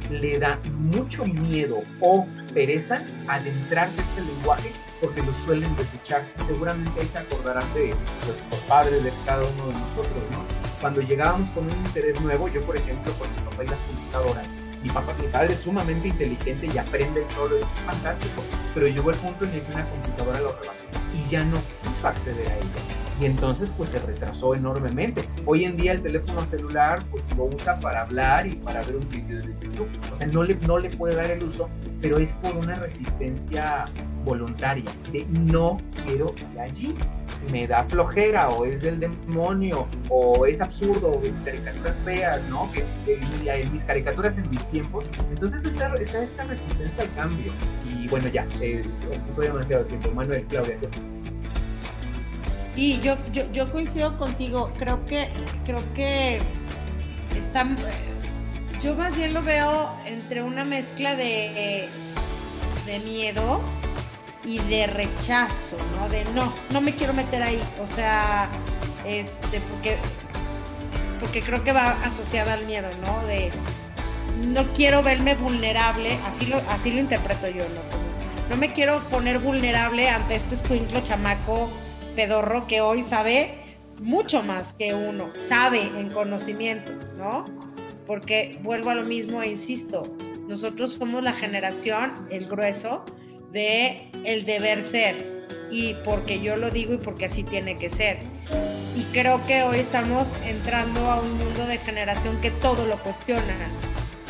le 0.10 0.40
da 0.40 0.60
mucho 0.80 1.26
miedo 1.26 1.82
o 2.00 2.26
pereza 2.54 3.04
adentrarse 3.28 4.00
en 4.00 4.08
este 4.08 4.22
lenguaje 4.22 4.72
porque 5.02 5.22
lo 5.22 5.34
suelen 5.46 5.76
desechar. 5.76 6.26
Seguramente 6.48 7.02
ahí 7.02 7.08
se 7.08 7.18
acordarán 7.18 7.74
de 7.74 7.90
los 7.90 8.60
padres 8.68 9.04
de 9.04 9.12
cada 9.26 9.42
uno 9.42 9.68
de 9.68 9.74
nosotros, 9.74 10.24
¿no? 10.32 10.46
Cuando 10.80 11.02
llegábamos 11.02 11.50
con 11.52 11.66
un 11.66 11.72
interés 11.72 12.20
nuevo, 12.22 12.48
yo 12.48 12.62
por 12.64 12.78
ejemplo 12.78 13.12
con 13.14 13.30
mi 13.32 13.38
papá 13.38 13.64
y 13.64 13.68
las 13.68 13.80
computadoras, 13.80 14.46
mi 14.82 14.90
papá, 14.90 15.14
mi 15.14 15.28
padre 15.28 15.54
es 15.54 15.60
sumamente 15.60 16.10
inteligente 16.10 16.70
y 16.74 16.78
aprende 16.78 17.26
solo, 17.36 17.58
es 17.58 17.66
fantástico, 17.86 18.44
pero 18.74 18.88
llegó 18.88 19.12
el 19.12 19.18
punto 19.18 19.46
en 19.46 19.52
el 19.52 19.62
que 19.62 19.72
una 19.72 19.90
computadora 19.90 20.42
lo 20.42 20.60
rebasó 20.60 20.84
y 21.14 21.30
ya 21.30 21.44
no 21.44 21.56
quiso 21.84 22.08
acceder 22.08 22.48
a 22.50 22.58
ella 22.58 23.04
y 23.22 23.26
entonces 23.26 23.70
pues 23.78 23.90
se 23.92 24.00
retrasó 24.00 24.56
enormemente. 24.56 25.28
Hoy 25.46 25.66
en 25.66 25.78
día 25.78 25.92
el 25.92 26.02
teléfono 26.02 26.42
celular 26.48 27.06
pues 27.12 27.24
lo 27.38 27.46
usa 27.46 27.80
para 27.80 28.02
hablar 28.02 28.48
y 28.48 28.56
para 28.56 28.82
ver 28.84 28.98
un 28.98 29.10
vídeo 29.10 29.40
de 29.40 29.54
YouTube, 29.62 29.90
o 30.12 30.16
sea, 30.16 30.28
no 30.28 30.44
le, 30.44 30.56
no 30.56 30.78
le 30.78 30.90
puede 30.90 31.16
dar 31.16 31.32
el 31.32 31.44
uso, 31.44 31.70
pero 32.04 32.20
es 32.20 32.34
por 32.34 32.58
una 32.58 32.76
resistencia 32.76 33.86
voluntaria 34.26 34.84
de 35.14 35.26
no 35.30 35.80
quiero 36.06 36.36
ir 36.52 36.60
allí, 36.60 36.96
me 37.50 37.66
da 37.66 37.86
flojera 37.86 38.50
o 38.50 38.66
es 38.66 38.82
del 38.82 39.00
demonio 39.00 39.88
o 40.10 40.46
es 40.46 40.60
absurdo, 40.60 41.22
caricaturas 41.46 41.98
feas, 42.04 42.44
¿no? 42.50 42.70
Que, 42.74 42.86
mis 43.72 43.86
caricaturas 43.86 44.38
en 44.38 44.50
mis 44.50 44.64
tiempos, 44.66 45.06
entonces 45.32 45.64
está, 45.66 45.96
esta 45.96 46.44
resistencia 46.44 47.04
al 47.04 47.14
cambio 47.14 47.54
y 47.86 48.06
bueno 48.10 48.28
ya, 48.28 48.46
eh, 48.60 48.84
demasiado 49.40 49.86
tiempo, 49.86 50.12
Manuel, 50.12 50.46
Claudia. 50.48 50.78
Y 52.76 53.00
yo, 53.00 53.16
yo, 53.32 53.50
yo 53.54 53.70
coincido 53.70 54.18
contigo, 54.18 54.74
creo 54.78 55.06
que, 55.06 55.30
creo 55.64 55.82
que 55.94 56.42
están, 57.38 57.78
yo 58.84 58.96
más 58.96 59.16
bien 59.16 59.34
lo 59.34 59.42
veo 59.42 59.90
entre 60.06 60.44
una 60.44 60.66
mezcla 60.66 61.16
de, 61.16 61.88
de 62.86 63.00
miedo 63.00 63.62
y 64.44 64.60
de 64.60 64.88
rechazo, 64.88 65.78
¿no? 65.96 66.10
De 66.10 66.26
no, 66.26 66.54
no 66.72 66.82
me 66.82 66.94
quiero 66.94 67.14
meter 67.14 67.42
ahí. 67.42 67.62
O 67.82 67.88
sea, 67.88 68.50
este, 69.06 69.62
porque, 69.62 69.98
porque 71.22 71.42
creo 71.42 71.64
que 71.64 71.72
va 71.72 71.92
asociada 72.04 72.54
al 72.54 72.66
miedo, 72.66 72.90
¿no? 73.06 73.26
De, 73.26 73.52
no 74.46 74.74
quiero 74.74 75.02
verme 75.02 75.36
vulnerable, 75.36 76.18
así 76.26 76.46
lo, 76.48 76.58
así 76.70 76.92
lo 76.92 77.00
interpreto 77.00 77.48
yo, 77.48 77.64
¿no? 77.70 78.04
no 78.50 78.58
me 78.58 78.74
quiero 78.74 79.00
poner 79.10 79.40
vulnerable 79.40 80.10
ante 80.10 80.36
este 80.36 80.56
escuinclo 80.56 81.00
chamaco 81.02 81.72
pedorro 82.16 82.68
que 82.68 82.82
hoy 82.82 83.04
sabe 83.04 83.64
mucho 84.02 84.44
más 84.44 84.74
que 84.74 84.94
uno, 84.94 85.32
sabe 85.48 85.82
en 85.82 86.10
conocimiento, 86.10 86.92
¿no? 87.18 87.63
Porque 88.06 88.58
vuelvo 88.62 88.90
a 88.90 88.96
lo 88.96 89.04
mismo 89.04 89.42
e 89.42 89.50
insisto, 89.50 90.04
nosotros 90.48 90.94
somos 90.94 91.24
la 91.24 91.34
generación, 91.34 92.28
el 92.30 92.48
grueso, 92.48 93.04
de 93.52 94.10
el 94.26 94.46
deber 94.46 94.84
ser. 94.84 95.46
Y 95.72 95.96
porque 96.06 96.42
yo 96.42 96.56
lo 96.56 96.70
digo 96.70 96.94
y 96.94 96.98
porque 96.98 97.26
así 97.26 97.44
tiene 97.44 97.78
que 97.78 97.90
ser. 97.90 98.20
Y 98.96 99.04
creo 99.14 99.46
que 99.48 99.64
hoy 99.64 99.78
estamos 99.80 100.28
entrando 100.46 101.10
a 101.10 101.20
un 101.20 101.38
mundo 101.38 101.66
de 101.66 101.78
generación 101.78 102.40
que 102.42 102.52
todo 102.52 102.86
lo 102.86 103.02
cuestiona. 103.02 103.70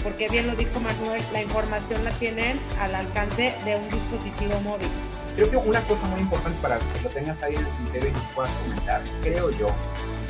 Porque 0.04 0.28
bien 0.30 0.48
lo 0.48 0.56
dijo 0.56 0.80
Manuel, 0.80 1.22
la 1.32 1.42
información 1.42 2.04
la 2.04 2.12
tienen 2.12 2.60
al 2.80 2.94
alcance 2.94 3.56
de 3.66 3.76
un 3.76 3.90
dispositivo 3.90 4.60
móvil. 4.62 4.90
Creo 5.36 5.50
que 5.50 5.58
una 5.58 5.82
cosa 5.82 6.04
muy 6.08 6.20
importante 6.20 6.60
para 6.62 6.78
que 6.78 7.02
lo 7.04 7.10
tengas 7.10 7.42
ahí 7.42 7.56
en 7.56 7.66
el 7.66 7.78
tintero 7.78 8.08
y 8.08 8.12
nos 8.12 8.26
puedas 8.34 8.52
comentar, 8.52 9.02
creo 9.22 9.50
yo, 9.52 9.68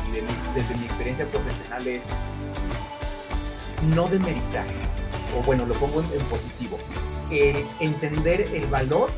y 0.07 0.11
desde 0.55 0.75
mi 0.75 0.85
experiencia 0.85 1.25
profesional 1.25 1.87
es 1.87 2.03
no 3.95 4.07
demeritar, 4.07 4.65
o 5.37 5.43
bueno, 5.43 5.65
lo 5.65 5.73
pongo 5.75 6.01
en, 6.01 6.07
positivo, 6.25 6.77
entender 7.79 8.41
el 8.41 8.65
valor 8.67 9.09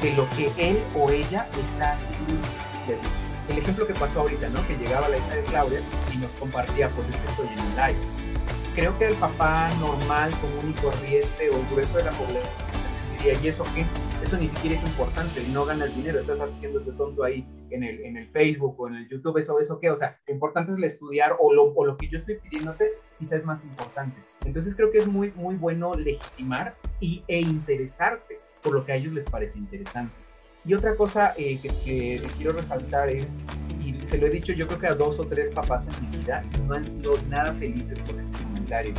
de 0.00 0.12
lo 0.14 0.28
que 0.30 0.50
él 0.58 0.82
o 0.94 1.10
ella 1.10 1.48
está 1.52 1.94
haciendo. 1.94 3.08
El 3.48 3.58
ejemplo 3.58 3.86
que 3.86 3.94
pasó 3.94 4.20
ahorita, 4.20 4.48
¿no? 4.48 4.66
Que 4.66 4.76
llegaba 4.76 5.08
la 5.08 5.18
hija 5.18 5.36
de 5.36 5.44
Claudia 5.44 5.80
y 6.12 6.18
nos 6.18 6.30
compartía, 6.32 6.90
pues 6.90 7.08
es 7.08 7.16
que 7.16 7.26
estoy 7.28 7.46
en 7.46 7.60
un 7.60 7.76
live. 7.76 7.98
Creo 8.74 8.98
que 8.98 9.06
el 9.06 9.14
papá 9.14 9.70
normal, 9.78 10.32
común 10.40 10.74
y 10.76 10.80
corriente 10.80 11.50
o 11.50 11.56
el 11.56 11.66
grueso 11.68 11.96
de 11.96 12.04
la 12.04 12.10
población 12.12 12.42
diría, 13.16 13.38
¿y 13.42 13.48
eso 13.48 13.64
qué? 13.74 13.86
Eso 14.22 14.36
ni 14.36 14.48
siquiera 14.48 14.76
es 14.76 14.82
importante, 14.84 15.42
no 15.52 15.64
ganas 15.64 15.94
dinero, 15.94 16.20
estás 16.20 16.40
haciéndote 16.40 16.92
tonto 16.92 17.22
ahí 17.22 17.46
en 17.70 17.82
el, 17.84 18.00
en 18.04 18.16
el 18.16 18.28
Facebook 18.28 18.74
o 18.78 18.88
en 18.88 18.96
el 18.96 19.08
YouTube, 19.08 19.38
eso, 19.38 19.58
eso 19.60 19.78
qué, 19.78 19.90
o 19.90 19.96
sea, 19.96 20.18
lo 20.26 20.34
importante 20.34 20.72
es 20.72 20.78
el 20.78 20.84
estudiar 20.84 21.36
o 21.38 21.52
lo, 21.52 21.72
o 21.74 21.84
lo 21.84 21.96
que 21.96 22.08
yo 22.08 22.18
estoy 22.18 22.38
pidiéndote 22.38 22.90
quizás 23.18 23.40
es 23.40 23.44
más 23.44 23.62
importante. 23.64 24.20
Entonces 24.44 24.74
creo 24.74 24.90
que 24.90 24.98
es 24.98 25.06
muy, 25.06 25.32
muy 25.32 25.56
bueno 25.56 25.94
legitimar 25.94 26.76
y, 27.00 27.22
e 27.28 27.40
interesarse 27.40 28.38
por 28.62 28.74
lo 28.74 28.84
que 28.84 28.92
a 28.92 28.96
ellos 28.96 29.12
les 29.12 29.24
parece 29.26 29.58
interesante. 29.58 30.14
Y 30.64 30.74
otra 30.74 30.96
cosa 30.96 31.32
eh, 31.38 31.58
que, 31.62 32.22
quiero 32.36 32.52
resaltar 32.52 33.08
es, 33.08 33.28
y 33.80 34.04
se 34.06 34.18
lo 34.18 34.26
he 34.26 34.30
dicho 34.30 34.52
yo 34.52 34.66
creo 34.66 34.80
que 34.80 34.86
a 34.88 34.94
dos 34.94 35.18
o 35.20 35.26
tres 35.26 35.50
papás 35.50 35.86
en 35.86 36.10
mi 36.10 36.16
vida, 36.18 36.44
no 36.66 36.74
han 36.74 36.84
sido 36.84 37.14
nada 37.28 37.54
felices 37.54 37.98
por 38.00 38.18
este 38.18 38.42
comentario, 38.42 38.94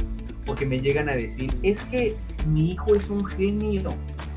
porque 0.45 0.65
me 0.65 0.79
llegan 0.79 1.09
a 1.09 1.15
decir, 1.15 1.57
es 1.63 1.81
que 1.85 2.15
mi 2.45 2.71
hijo 2.71 2.95
es 2.95 3.09
un 3.09 3.25
genio, 3.25 3.95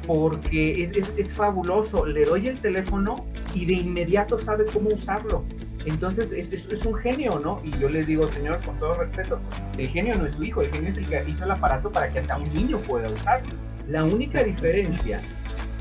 porque 0.08 0.82
es, 0.82 0.96
es, 0.96 1.12
es 1.16 1.32
fabuloso, 1.32 2.04
le 2.04 2.24
doy 2.24 2.48
el 2.48 2.60
teléfono 2.60 3.24
y 3.54 3.64
de 3.64 3.74
inmediato 3.74 4.36
sabe 4.36 4.64
cómo 4.72 4.90
usarlo 4.90 5.44
entonces 5.86 6.30
es, 6.30 6.52
es, 6.52 6.84
un 6.84 6.94
genio, 6.94 7.38
¿no? 7.38 7.60
Y 7.64 7.70
yo 7.78 7.88
les 7.88 8.06
digo, 8.06 8.26
señor, 8.26 8.62
con 8.64 8.78
todo 8.78 8.94
respeto, 8.94 9.40
el 9.78 9.88
genio 9.88 10.14
no 10.16 10.26
es 10.26 10.34
su 10.34 10.44
hijo, 10.44 10.62
el 10.62 10.72
genio 10.72 10.90
es 10.90 10.96
el 10.96 11.08
que 11.08 11.24
hizo 11.28 11.44
el 11.44 11.50
aparato 11.50 11.90
para 11.90 12.10
que 12.12 12.18
hasta 12.18 12.36
un 12.36 12.52
niño 12.52 12.80
pueda 12.82 13.08
usarlo. 13.08 13.54
La 13.88 14.04
única 14.04 14.42
diferencia 14.42 15.22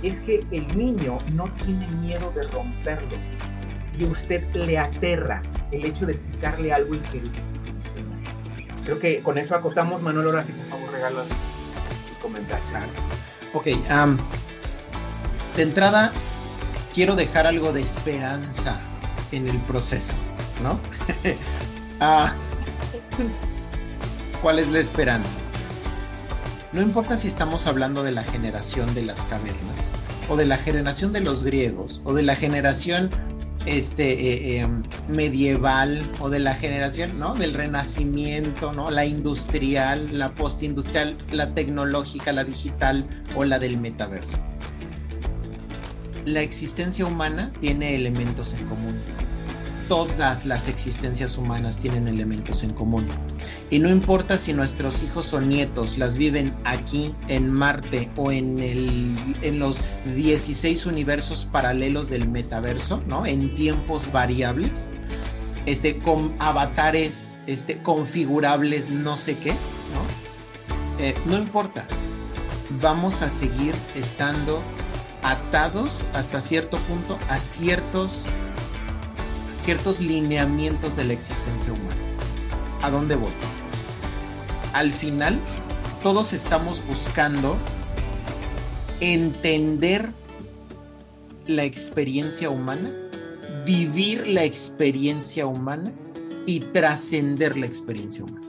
es 0.01 0.19
que 0.21 0.45
el 0.51 0.77
niño 0.77 1.19
no 1.33 1.51
tiene 1.65 1.87
miedo 1.87 2.31
de 2.33 2.43
romperlo 2.43 3.17
y 3.97 4.05
usted 4.05 4.43
le 4.55 4.77
aterra 4.77 5.41
el 5.71 5.85
hecho 5.85 6.05
de 6.05 6.13
explicarle 6.13 6.73
algo 6.73 6.95
y 6.95 6.99
que. 6.99 7.21
Creo 8.85 8.99
que 8.99 9.21
con 9.21 9.37
eso 9.37 9.53
acotamos, 9.53 10.01
Manuel, 10.01 10.27
ahora 10.27 10.43
sí, 10.43 10.53
por 10.53 10.65
favor, 10.67 10.91
regalo 10.93 11.23
su 11.23 12.21
comentario. 12.21 12.65
Ok, 13.53 13.65
de 15.55 15.63
entrada 15.63 16.13
quiero 16.93 17.15
dejar 17.15 17.45
algo 17.45 17.73
de 17.73 17.81
esperanza 17.81 18.88
en 19.31 19.47
el 19.47 19.59
proceso, 19.61 20.15
¿no? 20.61 20.79
ah, 21.99 22.33
¿Cuál 24.41 24.59
es 24.59 24.69
la 24.69 24.79
esperanza? 24.79 25.37
No 26.71 26.81
importa 26.81 27.17
si 27.17 27.27
estamos 27.27 27.67
hablando 27.67 28.03
de 28.03 28.11
la 28.11 28.23
generación 28.23 28.93
de 28.93 29.03
las 29.03 29.25
cavernas, 29.25 29.91
o 30.29 30.37
de 30.37 30.45
la 30.45 30.57
generación 30.57 31.11
de 31.11 31.21
los 31.21 31.43
griegos, 31.43 32.01
o 32.05 32.13
de 32.13 32.23
la 32.23 32.35
generación 32.35 33.09
este, 33.65 34.13
eh, 34.13 34.61
eh, 34.61 34.67
medieval, 35.07 36.07
o 36.19 36.29
de 36.29 36.39
la 36.39 36.55
generación 36.55 37.19
¿no? 37.19 37.33
del 37.35 37.53
renacimiento, 37.53 38.71
¿no? 38.71 38.91
la 38.91 39.05
industrial, 39.05 40.17
la 40.17 40.33
postindustrial, 40.35 41.17
la 41.31 41.53
tecnológica, 41.53 42.31
la 42.31 42.43
digital 42.43 43.07
o 43.35 43.43
la 43.43 43.59
del 43.59 43.77
metaverso 43.77 44.37
la 46.25 46.41
existencia 46.41 47.05
humana 47.05 47.51
tiene 47.61 47.95
elementos 47.95 48.53
en 48.53 48.65
común. 48.67 48.99
Todas 49.87 50.45
las 50.45 50.67
existencias 50.67 51.37
humanas 51.37 51.77
tienen 51.77 52.07
elementos 52.07 52.63
en 52.63 52.73
común. 52.73 53.07
Y 53.71 53.79
no 53.79 53.89
importa 53.89 54.37
si 54.37 54.53
nuestros 54.53 55.01
hijos 55.01 55.33
o 55.33 55.41
nietos 55.41 55.97
las 55.97 56.17
viven 56.17 56.55
aquí, 56.65 57.15
en 57.27 57.51
Marte 57.51 58.09
o 58.15 58.31
en, 58.31 58.59
el, 58.59 59.15
en 59.41 59.57
los 59.57 59.83
16 60.05 60.85
universos 60.85 61.45
paralelos 61.45 62.09
del 62.09 62.29
metaverso, 62.29 63.01
¿no? 63.07 63.25
En 63.25 63.55
tiempos 63.55 64.11
variables, 64.11 64.91
este, 65.65 65.97
con 65.99 66.35
avatares 66.39 67.35
este, 67.47 67.81
configurables, 67.81 68.89
no 68.89 69.17
sé 69.17 69.37
qué, 69.37 69.51
¿no? 69.51 71.03
Eh, 71.03 71.15
no 71.25 71.37
importa. 71.37 71.87
Vamos 72.81 73.23
a 73.23 73.31
seguir 73.31 73.73
estando 73.95 74.61
atados 75.23 76.05
hasta 76.13 76.41
cierto 76.41 76.77
punto 76.79 77.17
a 77.29 77.39
ciertos, 77.39 78.25
ciertos 79.57 79.99
lineamientos 79.99 80.95
de 80.95 81.05
la 81.05 81.13
existencia 81.13 81.73
humana. 81.73 81.95
¿A 82.81 82.89
dónde 82.89 83.15
voy? 83.15 83.31
Al 84.73 84.93
final, 84.93 85.39
todos 86.03 86.33
estamos 86.33 86.85
buscando 86.87 87.57
entender 89.01 90.13
la 91.47 91.63
experiencia 91.63 92.49
humana, 92.49 92.91
vivir 93.65 94.27
la 94.27 94.43
experiencia 94.43 95.47
humana 95.47 95.91
y 96.45 96.59
trascender 96.59 97.57
la 97.57 97.65
experiencia 97.65 98.23
humana. 98.23 98.47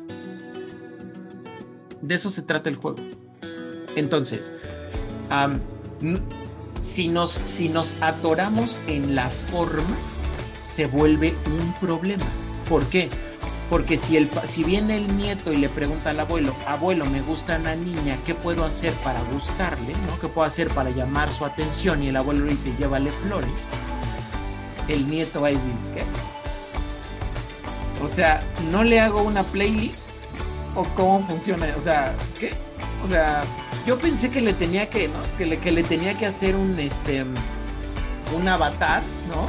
De 2.03 2.15
eso 2.15 2.31
se 2.31 2.43
trata 2.43 2.71
el 2.71 2.77
juego. 2.77 2.99
Entonces, 3.97 4.53
si 6.81 7.09
nos, 7.09 7.40
si 7.45 7.69
nos 7.69 7.95
atoramos 8.01 8.81
en 8.87 9.14
la 9.14 9.31
forma, 9.31 9.97
se 10.61 10.87
vuelve 10.87 11.37
un 11.47 11.75
problema. 11.81 12.27
¿Por 12.69 12.85
qué? 12.87 13.11
Porque 13.69 13.97
si, 13.97 14.16
el, 14.16 14.31
si 14.45 14.64
viene 14.64 14.97
el 14.97 15.16
nieto 15.16 15.53
y 15.53 15.57
le 15.57 15.69
pregunta 15.69 16.11
al 16.11 16.21
abuelo, 16.21 16.55
abuelo, 16.66 17.07
me 17.07 17.23
gusta 17.23 17.57
una 17.57 17.77
niña, 17.77 18.19
¿qué 18.25 18.35
puedo 18.35 18.64
hacer 18.64 18.93
para 19.05 19.23
gustarle? 19.33 19.93
¿no? 19.93 20.19
¿Qué 20.21 20.27
puedo 20.27 20.47
hacer 20.47 20.69
para 20.75 20.90
llamar 20.90 21.31
su 21.31 21.45
atención? 21.45 22.03
Y 22.03 22.09
el 22.09 22.16
abuelo 22.16 22.45
le 22.45 22.53
dice, 22.53 22.75
llévale 22.79 23.12
flores. 23.12 23.62
El 24.88 25.09
nieto 25.09 25.40
va 25.40 25.49
a 25.49 25.53
decir, 25.53 25.75
¿qué? 25.95 26.05
O 28.03 28.09
sea, 28.09 28.43
¿no 28.73 28.83
le 28.83 28.99
hago 28.99 29.23
una 29.23 29.45
playlist? 29.45 30.09
¿O 30.75 30.85
cómo 30.95 31.25
funciona? 31.27 31.66
O 31.77 31.81
sea, 31.81 32.16
¿qué? 32.40 32.53
O 33.05 33.09
sea, 33.09 33.45
yo 33.87 33.99
pensé 33.99 34.31
que 34.31 34.40
le 34.40 34.53
tenía 34.53 34.88
que. 34.88 35.11
Que 35.38 35.47
le, 35.47 35.61
que 35.61 35.73
le 35.73 35.83
tenía 35.83 36.16
que 36.16 36.27
hacer 36.27 36.55
un, 36.55 36.79
este, 36.79 37.25
un 38.37 38.49
avatar, 38.49 39.03
¿no? 39.29 39.47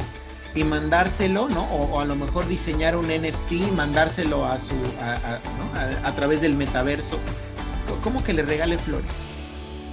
Y 0.54 0.64
mandárselo, 0.64 1.48
¿no? 1.48 1.64
O, 1.64 2.00
a 2.00 2.04
lo 2.04 2.16
mejor 2.16 2.46
diseñar 2.46 2.96
un 2.96 3.06
NFT 3.08 3.52
y 3.52 3.70
mandárselo 3.72 4.44
a 4.44 4.58
su, 4.58 4.74
a, 5.00 5.40
a, 6.04 6.14
través 6.14 6.42
del 6.42 6.54
metaverso. 6.54 7.18
¿Cómo 8.02 8.22
que 8.22 8.32
le 8.32 8.42
regale 8.42 8.78
flores? 8.78 9.12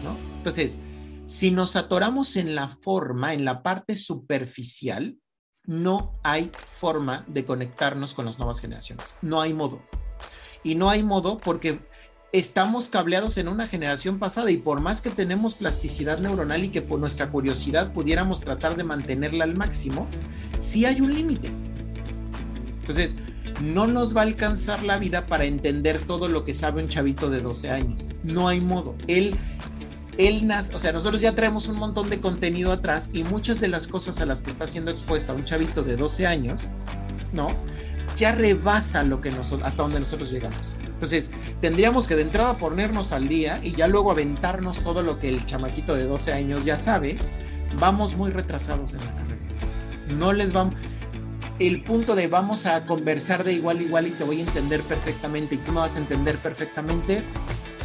¿No? 0.04 0.18
Entonces, 0.38 0.80
si 1.28 1.52
nos 1.52 1.76
atoramos 1.76 2.36
en 2.36 2.56
la 2.56 2.68
forma, 2.68 3.34
en 3.34 3.46
la 3.46 3.62
parte 3.62 3.96
superficial, 3.96 5.18
no 5.66 6.20
hay 6.24 6.52
forma 6.66 7.24
de 7.28 7.46
conectarnos 7.46 8.14
con 8.14 8.26
las 8.26 8.40
nuevas 8.40 8.60
generaciones. 8.60 9.16
No 9.22 9.40
hay 9.40 9.54
modo. 9.54 9.82
Y 10.64 10.76
no 10.76 10.90
hay 10.90 11.04
modo 11.04 11.38
porque 11.38 11.80
estamos 12.32 12.90
cableados 12.90 13.38
en 13.38 13.48
una 13.48 13.68
generación 13.68 14.20
pasada 14.20 14.52
y 14.52 14.58
por 14.58 14.82
más 14.82 15.02
que 15.02 15.10
tenemos 15.10 15.56
plasticidad 15.56 16.20
neuronal 16.20 16.64
y 16.64 16.70
que 16.70 16.82
por 16.82 17.00
nuestra 17.00 17.30
curiosidad 17.32 17.92
pudiéramos 17.92 18.42
tratar 18.42 18.78
de 18.78 18.84
mantenerla 18.84 19.46
al 19.46 19.56
máximo, 19.56 20.08
sí 20.60 20.86
hay 20.86 21.02
un 21.02 21.14
límite. 21.14 21.52
Entonces, 22.82 23.16
no 23.62 23.88
nos 23.88 24.16
va 24.16 24.22
a 24.22 24.26
alcanzar 24.26 24.84
la 24.84 24.98
vida 24.98 25.28
para 25.28 25.46
entender 25.46 26.00
todo 26.06 26.30
lo 26.30 26.46
que 26.46 26.54
sabe 26.54 26.84
un 26.84 26.90
chavito 26.90 27.30
de 27.30 27.42
12 27.42 27.70
años. 27.70 28.06
No 28.24 28.48
hay 28.48 28.62
modo. 28.62 28.96
Él, 29.08 29.36
él 30.18 30.48
nace, 30.48 30.74
o 30.74 30.80
sea, 30.80 30.92
nosotros 30.92 31.22
ya 31.22 31.36
traemos 31.36 31.68
un 31.68 31.78
montón 31.78 32.10
de 32.10 32.20
contenido 32.20 32.72
atrás 32.72 33.10
y 33.12 33.24
muchas 33.24 33.60
de 33.60 33.68
las 33.68 33.88
cosas 33.88 34.22
a 34.22 34.26
las 34.26 34.44
que 34.44 34.50
está 34.50 34.68
siendo 34.68 34.92
expuesta 34.92 35.34
un 35.34 35.44
chavito 35.44 35.84
de 35.84 35.96
12 35.98 36.28
años, 36.28 36.70
¿no? 37.34 37.56
Ya 38.16 38.34
rebasa 38.34 39.04
lo 39.04 39.22
que 39.22 39.32
nosotros, 39.32 39.68
hasta 39.68 39.84
donde 39.84 40.00
nosotros 40.00 40.32
llegamos. 40.32 40.74
Entonces, 40.86 41.32
tendríamos 41.62 42.08
que 42.08 42.16
de 42.16 42.24
entrada 42.24 42.58
ponernos 42.58 43.14
al 43.14 43.30
día 43.30 43.60
y 43.64 43.74
ya 43.74 43.88
luego 43.88 44.12
aventarnos 44.12 44.82
todo 44.82 45.02
lo 45.02 45.18
que 45.18 45.30
el 45.30 45.46
chamaquito 45.46 45.96
de 45.96 46.04
12 46.04 46.34
años 46.34 46.66
ya 46.66 46.78
sabe, 46.78 47.18
vamos 47.80 48.16
muy 48.16 48.32
retrasados 48.32 48.94
en 48.94 49.00
la 49.06 49.14
carrera. 49.14 49.42
No 50.08 50.34
les 50.34 50.52
vamos... 50.52 50.76
El 51.60 51.84
punto 51.84 52.16
de 52.16 52.28
vamos 52.28 52.66
a 52.66 52.86
conversar 52.86 53.44
de 53.44 53.54
igual 53.54 53.80
a 53.80 53.84
igual 53.84 54.08
y 54.08 54.12
te 54.12 54.24
voy 54.24 54.40
a 54.40 54.44
entender 54.44 54.82
perfectamente 54.84 55.56
y 55.56 55.58
tú 55.60 55.72
me 55.72 55.80
vas 55.80 55.96
a 55.98 56.00
entender 56.00 56.38
perfectamente, 56.38 57.24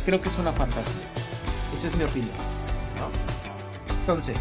creo 0.05 0.21
que 0.21 0.29
es 0.29 0.39
una 0.39 0.53
fantasía. 0.53 1.03
Esa 1.73 1.89
es 1.89 1.97
mi 1.97 2.05
opinión. 2.05 2.31
Entonces, 4.01 4.37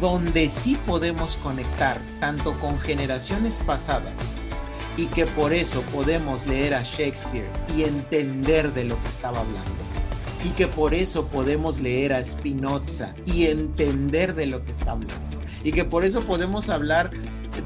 donde 0.00 0.48
sí 0.48 0.78
podemos 0.86 1.36
conectar 1.38 1.98
tanto 2.20 2.58
con 2.60 2.78
generaciones 2.78 3.60
pasadas 3.66 4.34
y 4.96 5.06
que 5.06 5.26
por 5.26 5.52
eso 5.52 5.82
podemos 5.92 6.46
leer 6.46 6.74
a 6.74 6.82
Shakespeare 6.82 7.50
y 7.76 7.84
entender 7.84 8.72
de 8.74 8.84
lo 8.84 9.00
que 9.02 9.08
estaba 9.08 9.40
hablando. 9.40 9.70
Y 10.44 10.50
que 10.50 10.66
por 10.66 10.94
eso 10.94 11.26
podemos 11.26 11.78
leer 11.78 12.12
a 12.12 12.24
Spinoza 12.24 13.14
y 13.26 13.46
entender 13.46 14.34
de 14.34 14.46
lo 14.46 14.64
que 14.64 14.72
está 14.72 14.92
hablando. 14.92 15.40
Y 15.64 15.72
que 15.72 15.84
por 15.84 16.02
eso 16.02 16.24
podemos 16.24 16.70
hablar 16.70 17.10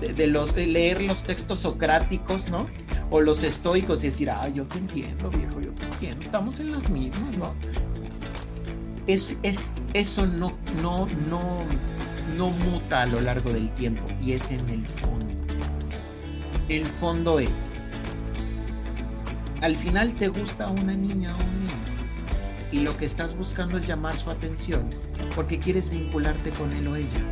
de, 0.01 0.27
los, 0.27 0.57
leer 0.57 1.01
los 1.03 1.23
textos 1.23 1.61
socráticos, 1.61 2.49
¿no? 2.49 2.67
O 3.11 3.21
los 3.21 3.45
estoicos 3.45 4.03
y 4.03 4.09
decir, 4.09 4.29
ah, 4.31 4.49
yo 4.49 4.65
te 4.67 4.79
entiendo, 4.79 5.31
viejo, 5.31 5.61
yo 5.61 5.73
te 5.75 5.85
entiendo, 5.85 6.25
estamos 6.25 6.59
en 6.59 6.73
las 6.73 6.91
mismas, 6.91 7.37
¿no? 7.37 7.55
Es, 9.07 9.39
es, 9.43 9.73
eso 9.93 10.27
no, 10.27 10.57
no, 10.83 11.07
no, 11.29 11.67
no 12.37 12.51
muta 12.51 13.03
a 13.03 13.07
lo 13.07 13.21
largo 13.21 13.53
del 13.53 13.71
tiempo 13.75 14.03
y 14.21 14.33
es 14.33 14.51
en 14.51 14.69
el 14.71 14.89
fondo 14.89 15.24
el 16.69 16.87
fondo 16.87 17.39
es, 17.39 17.71
al 19.61 19.77
final 19.77 20.15
te 20.15 20.29
gusta 20.29 20.69
una 20.69 20.95
niña 20.95 21.35
o 21.35 21.43
un 21.43 21.61
niño 21.61 21.75
y 22.71 22.81
lo 22.81 22.97
que 22.97 23.07
estás 23.07 23.37
buscando 23.37 23.79
es 23.79 23.87
llamar 23.87 24.17
su 24.17 24.31
atención 24.31 24.95
porque 25.35 25.59
quieres 25.59 25.91
vincularte 25.91 26.51
con 26.51 26.73
él 26.73 26.89
o 26.89 26.97
ella. 26.97 27.25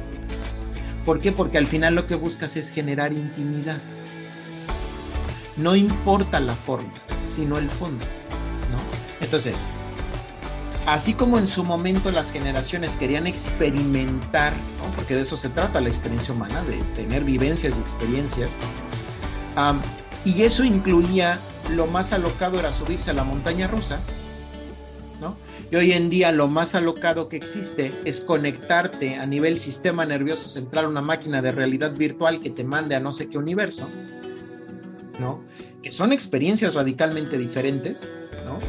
¿Por 1.04 1.20
qué? 1.20 1.32
Porque 1.32 1.58
al 1.58 1.66
final 1.66 1.94
lo 1.94 2.06
que 2.06 2.14
buscas 2.14 2.56
es 2.56 2.70
generar 2.70 3.12
intimidad. 3.12 3.80
No 5.56 5.74
importa 5.74 6.38
la 6.40 6.54
forma, 6.54 6.92
sino 7.24 7.58
el 7.58 7.68
fondo, 7.68 8.04
¿no? 8.70 8.80
Entonces, 9.20 9.66
así 10.86 11.12
como 11.12 11.38
en 11.38 11.46
su 11.46 11.64
momento 11.64 12.10
las 12.12 12.30
generaciones 12.30 12.96
querían 12.96 13.26
experimentar, 13.26 14.54
porque 14.94 15.16
de 15.16 15.22
eso 15.22 15.36
se 15.36 15.48
trata 15.48 15.80
la 15.80 15.88
experiencia 15.88 16.32
humana, 16.32 16.62
de 16.64 16.76
tener 16.94 17.24
vivencias 17.24 17.76
y 17.76 17.80
experiencias, 17.80 18.58
y 20.24 20.42
eso 20.42 20.64
incluía, 20.64 21.38
lo 21.70 21.86
más 21.86 22.12
alocado 22.12 22.58
era 22.58 22.72
subirse 22.72 23.10
a 23.10 23.14
la 23.14 23.24
montaña 23.24 23.66
rusa, 23.66 24.00
¿no? 25.20 25.36
Y 25.70 25.76
hoy 25.76 25.92
en 25.92 26.10
día 26.10 26.32
lo 26.32 26.48
más 26.48 26.74
alocado 26.74 27.28
que 27.28 27.36
existe 27.36 27.92
es 28.04 28.20
conectarte 28.20 29.16
a 29.16 29.26
nivel 29.26 29.58
sistema 29.58 30.04
nervioso 30.04 30.48
central 30.48 30.86
a 30.86 30.88
una 30.88 31.02
máquina 31.02 31.42
de 31.42 31.52
realidad 31.52 31.92
virtual 31.92 32.40
que 32.40 32.50
te 32.50 32.64
mande 32.64 32.94
a 32.94 33.00
no 33.00 33.12
sé 33.12 33.28
qué 33.28 33.38
universo, 33.38 33.88
¿no? 35.18 35.42
Que 35.82 35.90
son 35.90 36.12
experiencias 36.12 36.74
radicalmente 36.74 37.38
diferentes, 37.38 38.08
¿no? 38.44 38.60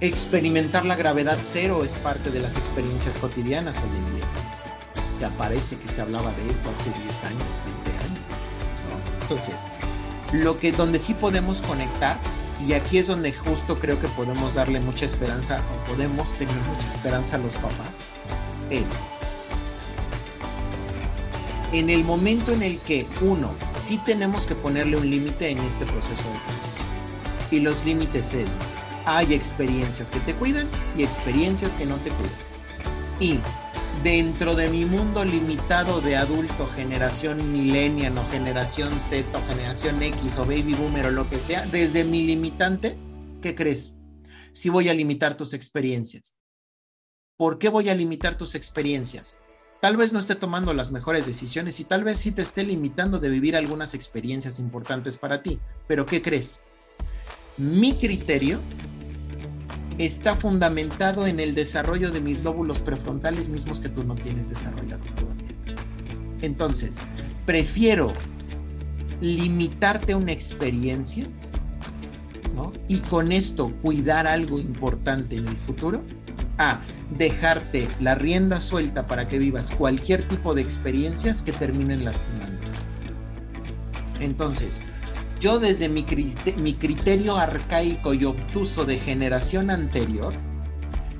experimentar 0.00 0.86
la 0.86 0.96
gravedad 0.96 1.38
cero 1.42 1.84
es 1.84 1.98
parte 1.98 2.30
de 2.30 2.40
las 2.40 2.56
experiencias 2.56 3.18
cotidianas 3.18 3.82
hoy 3.82 3.96
en 3.98 4.16
día. 4.16 4.24
Ya 5.18 5.36
parece 5.36 5.76
que 5.76 5.88
se 5.88 6.00
hablaba 6.00 6.32
de 6.32 6.50
esto 6.50 6.70
hace 6.70 6.90
10 6.90 7.24
años, 7.24 7.62
20 7.66 7.90
años. 7.90 8.19
Entonces, 9.30 9.62
lo 10.32 10.58
que 10.58 10.72
donde 10.72 10.98
sí 10.98 11.14
podemos 11.14 11.62
conectar, 11.62 12.20
y 12.66 12.72
aquí 12.72 12.98
es 12.98 13.06
donde 13.06 13.32
justo 13.32 13.78
creo 13.78 14.00
que 14.00 14.08
podemos 14.08 14.54
darle 14.54 14.80
mucha 14.80 15.04
esperanza, 15.04 15.62
o 15.72 15.90
podemos 15.90 16.34
tener 16.34 16.56
mucha 16.68 16.88
esperanza 16.88 17.36
a 17.36 17.38
los 17.38 17.56
papás, 17.56 18.00
es 18.70 18.92
en 21.72 21.88
el 21.88 22.02
momento 22.02 22.52
en 22.52 22.64
el 22.64 22.80
que 22.80 23.06
uno, 23.20 23.54
sí 23.72 24.00
tenemos 24.04 24.48
que 24.48 24.56
ponerle 24.56 24.96
un 24.96 25.08
límite 25.08 25.50
en 25.50 25.58
este 25.60 25.86
proceso 25.86 26.28
de 26.32 26.38
transición. 26.40 26.88
Y 27.52 27.60
los 27.60 27.84
límites 27.84 28.34
es, 28.34 28.58
hay 29.06 29.32
experiencias 29.32 30.10
que 30.10 30.18
te 30.20 30.34
cuidan 30.34 30.68
y 30.96 31.04
experiencias 31.04 31.76
que 31.76 31.86
no 31.86 31.96
te 31.98 32.10
cuidan. 32.10 32.34
Y 33.20 33.38
dentro 34.02 34.54
de 34.56 34.70
mi 34.70 34.86
mundo 34.86 35.24
limitado 35.24 36.00
de 36.00 36.16
adulto, 36.16 36.66
generación 36.68 37.52
millennial 37.52 38.16
o 38.16 38.26
generación 38.26 38.98
Z 39.00 39.26
o 39.36 39.46
generación 39.46 40.02
X 40.02 40.38
o 40.38 40.46
baby 40.46 40.74
boomer 40.74 41.06
o 41.06 41.10
lo 41.10 41.28
que 41.28 41.38
sea, 41.38 41.66
desde 41.66 42.04
mi 42.04 42.22
limitante, 42.22 42.96
¿qué 43.42 43.54
crees? 43.54 43.96
Si 44.52 44.70
voy 44.70 44.88
a 44.88 44.94
limitar 44.94 45.36
tus 45.36 45.52
experiencias. 45.52 46.40
¿Por 47.36 47.58
qué 47.58 47.68
voy 47.68 47.90
a 47.90 47.94
limitar 47.94 48.38
tus 48.38 48.54
experiencias? 48.54 49.38
Tal 49.82 49.96
vez 49.96 50.12
no 50.12 50.18
esté 50.18 50.34
tomando 50.34 50.72
las 50.72 50.92
mejores 50.92 51.26
decisiones 51.26 51.80
y 51.80 51.84
tal 51.84 52.04
vez 52.04 52.18
sí 52.18 52.32
te 52.32 52.42
esté 52.42 52.64
limitando 52.64 53.18
de 53.18 53.30
vivir 53.30 53.56
algunas 53.56 53.94
experiencias 53.94 54.58
importantes 54.58 55.18
para 55.18 55.42
ti. 55.42 55.58
Pero 55.86 56.06
¿qué 56.06 56.20
crees? 56.20 56.60
Mi 57.56 57.94
criterio 57.94 58.60
está 60.06 60.34
fundamentado 60.34 61.26
en 61.26 61.40
el 61.40 61.54
desarrollo 61.54 62.10
de 62.10 62.22
mis 62.22 62.42
lóbulos 62.42 62.80
prefrontales 62.80 63.50
mismos 63.50 63.80
que 63.80 63.90
tú 63.90 64.02
no 64.02 64.14
tienes 64.14 64.48
desarrollados 64.48 65.12
todavía. 65.14 65.54
Entonces, 66.40 66.98
prefiero 67.44 68.14
limitarte 69.20 70.14
una 70.14 70.32
experiencia, 70.32 71.28
¿no? 72.54 72.72
Y 72.88 72.98
con 73.00 73.30
esto 73.30 73.70
cuidar 73.82 74.26
algo 74.26 74.58
importante 74.58 75.36
en 75.36 75.46
el 75.46 75.56
futuro, 75.58 76.02
a 76.56 76.80
dejarte 77.18 77.86
la 78.00 78.14
rienda 78.14 78.58
suelta 78.58 79.06
para 79.06 79.28
que 79.28 79.38
vivas 79.38 79.70
cualquier 79.70 80.26
tipo 80.28 80.54
de 80.54 80.62
experiencias 80.62 81.42
que 81.42 81.52
terminen 81.52 82.04
lastimando. 82.04 82.58
Entonces, 84.18 84.80
yo 85.40 85.58
desde 85.58 85.88
mi, 85.88 86.04
criterio 86.04 87.36
arcaico 87.36 88.12
y 88.12 88.26
obtuso 88.26 88.84
de 88.84 88.98
generación 88.98 89.70
anterior, 89.70 90.34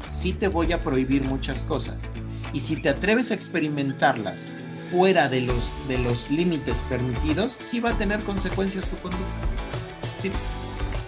sí 0.09 0.35
te 0.35 0.49
voy 0.49 0.73
a 0.73 0.85
prohibir 0.85 1.25
muchas 1.25 1.65
cosas. 1.65 2.11
Y 2.53 2.61
si 2.61 2.77
te 2.77 2.91
atreves 2.91 3.31
a 3.31 3.35
experimentarlas 3.35 4.47
fuera 4.77 5.29
de 5.29 5.41
los, 5.41 5.73
de 5.89 5.99
los 5.99 6.31
límites 6.31 6.83
permitidos, 6.91 7.57
sí 7.61 7.81
va 7.81 7.91
a 7.91 7.99
tener 7.99 8.23
consecuencias 8.25 8.89
tu 8.89 8.97
conducta. 9.01 9.25
¿Sí? 10.19 10.31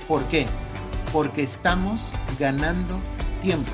¿Por 0.08 0.26
qué? 0.28 0.46
Porque 1.12 1.42
estamos 1.42 2.12
ganando 2.38 2.98
tiempo. 3.42 3.72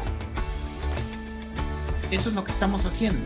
Eso 2.10 2.30
es 2.30 2.34
lo 2.34 2.42
que 2.42 2.50
estamos 2.50 2.84
haciendo. 2.84 3.24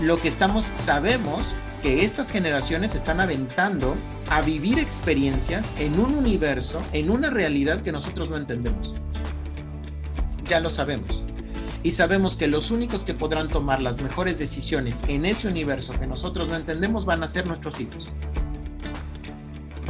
Lo 0.00 0.18
que 0.18 0.28
estamos, 0.28 0.72
sabemos 0.76 1.54
que 1.86 2.04
estas 2.04 2.32
generaciones 2.32 2.96
están 2.96 3.20
aventando 3.20 3.96
a 4.28 4.40
vivir 4.40 4.76
experiencias 4.76 5.72
en 5.78 6.00
un 6.00 6.16
universo, 6.16 6.82
en 6.92 7.10
una 7.10 7.30
realidad 7.30 7.80
que 7.82 7.92
nosotros 7.92 8.28
no 8.28 8.36
entendemos. 8.36 8.92
Ya 10.46 10.58
lo 10.58 10.68
sabemos. 10.68 11.22
Y 11.84 11.92
sabemos 11.92 12.36
que 12.36 12.48
los 12.48 12.72
únicos 12.72 13.04
que 13.04 13.14
podrán 13.14 13.46
tomar 13.46 13.80
las 13.80 14.02
mejores 14.02 14.40
decisiones 14.40 15.04
en 15.06 15.24
ese 15.24 15.46
universo 15.46 15.92
que 15.92 16.08
nosotros 16.08 16.48
no 16.48 16.56
entendemos 16.56 17.04
van 17.04 17.22
a 17.22 17.28
ser 17.28 17.46
nuestros 17.46 17.78
hijos. 17.78 18.10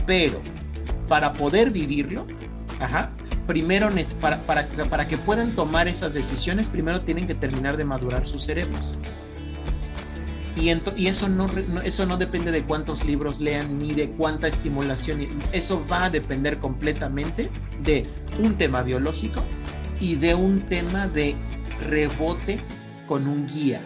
Pero 0.06 0.42
para 1.08 1.32
poder 1.32 1.70
vivirlo, 1.70 2.26
primero 3.46 3.88
para, 4.20 4.46
para, 4.46 4.68
para 4.90 5.08
que 5.08 5.16
puedan 5.16 5.56
tomar 5.56 5.88
esas 5.88 6.12
decisiones, 6.12 6.68
primero 6.68 7.00
tienen 7.00 7.26
que 7.26 7.34
terminar 7.34 7.78
de 7.78 7.86
madurar 7.86 8.26
sus 8.26 8.42
cerebros. 8.42 8.94
Y, 10.56 10.70
eso, 11.06 11.28
no, 11.28 11.50
eso 11.84 12.06
no 12.06 12.16
depende 12.16 12.50
de 12.50 12.64
cuántos 12.64 13.04
libros 13.04 13.40
lean 13.40 13.78
ni 13.78 13.92
de 13.92 14.10
cuánta 14.12 14.48
estimulación. 14.48 15.20
Eso 15.52 15.84
va 15.86 16.06
a 16.06 16.10
depender 16.10 16.58
completamente 16.58 17.50
de 17.82 18.06
un 18.38 18.56
tema 18.56 18.82
biológico 18.82 19.44
y 20.00 20.14
de 20.14 20.34
un 20.34 20.66
tema 20.68 21.08
de 21.08 21.36
rebote 21.80 22.64
con 23.06 23.28
un 23.28 23.46
guía. 23.46 23.82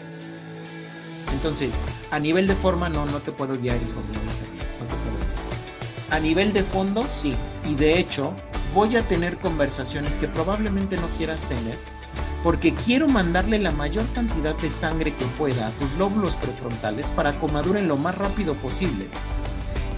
Entonces, 1.32 1.76
a 2.12 2.20
nivel 2.20 2.46
de 2.46 2.54
forma 2.54 2.88
no, 2.88 3.04
no 3.06 3.18
te 3.18 3.32
puedo 3.32 3.58
guiar, 3.58 3.76
hijo 3.82 4.00
mío, 4.02 4.20
no 4.78 4.86
te 4.86 4.94
puedo 4.94 5.16
guiar. 5.16 5.30
A 6.10 6.20
nivel 6.20 6.52
de 6.52 6.62
fondo, 6.62 7.04
sí. 7.10 7.34
Y 7.68 7.74
de 7.74 7.98
hecho, 7.98 8.34
voy 8.72 8.94
a 8.96 9.06
tener 9.08 9.38
conversaciones 9.38 10.18
que 10.18 10.28
probablemente 10.28 10.96
no 10.96 11.08
quieras 11.18 11.42
tener 11.48 11.78
porque 12.42 12.74
quiero 12.74 13.06
mandarle 13.06 13.58
la 13.58 13.70
mayor 13.70 14.04
cantidad 14.14 14.56
de 14.58 14.70
sangre 14.70 15.14
que 15.14 15.26
pueda 15.38 15.68
a 15.68 15.70
tus 15.72 15.92
lóbulos 15.94 16.36
prefrontales 16.36 17.12
para 17.12 17.38
que 17.38 17.46
maduren 17.48 17.88
lo 17.88 17.96
más 17.96 18.16
rápido 18.16 18.54
posible. 18.54 19.08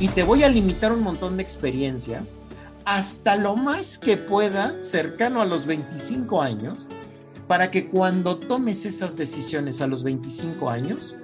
Y 0.01 0.09
te 0.09 0.23
voy 0.23 0.43
a 0.43 0.49
limitar 0.49 0.93
un 0.93 1.03
montón 1.03 1.37
de 1.37 1.43
experiencias 1.43 2.39
hasta 2.85 3.37
lo 3.37 3.55
más 3.55 3.99
que 3.99 4.17
pueda 4.17 4.77
cercano 4.83 5.41
a 5.41 5.47
los 5.47 5.67
25 5.67 6.43
años 6.43 6.89
para 7.47 7.71
que 7.71 7.89
cuando 7.89 8.39
tomes 8.39 8.87
esas 8.87 9.17
decisiones 9.17 9.81
a 9.81 9.87
los 9.87 10.03
25 10.03 10.69
años, 10.69 11.17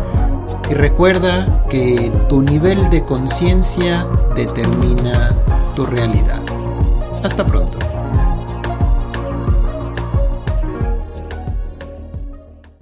Y 0.69 0.73
recuerda 0.73 1.63
que 1.69 2.11
tu 2.27 2.41
nivel 2.41 2.89
de 2.89 3.05
conciencia 3.05 4.05
determina 4.35 5.31
tu 5.75 5.85
realidad. 5.85 6.41
Hasta 7.23 7.45
pronto. 7.45 7.79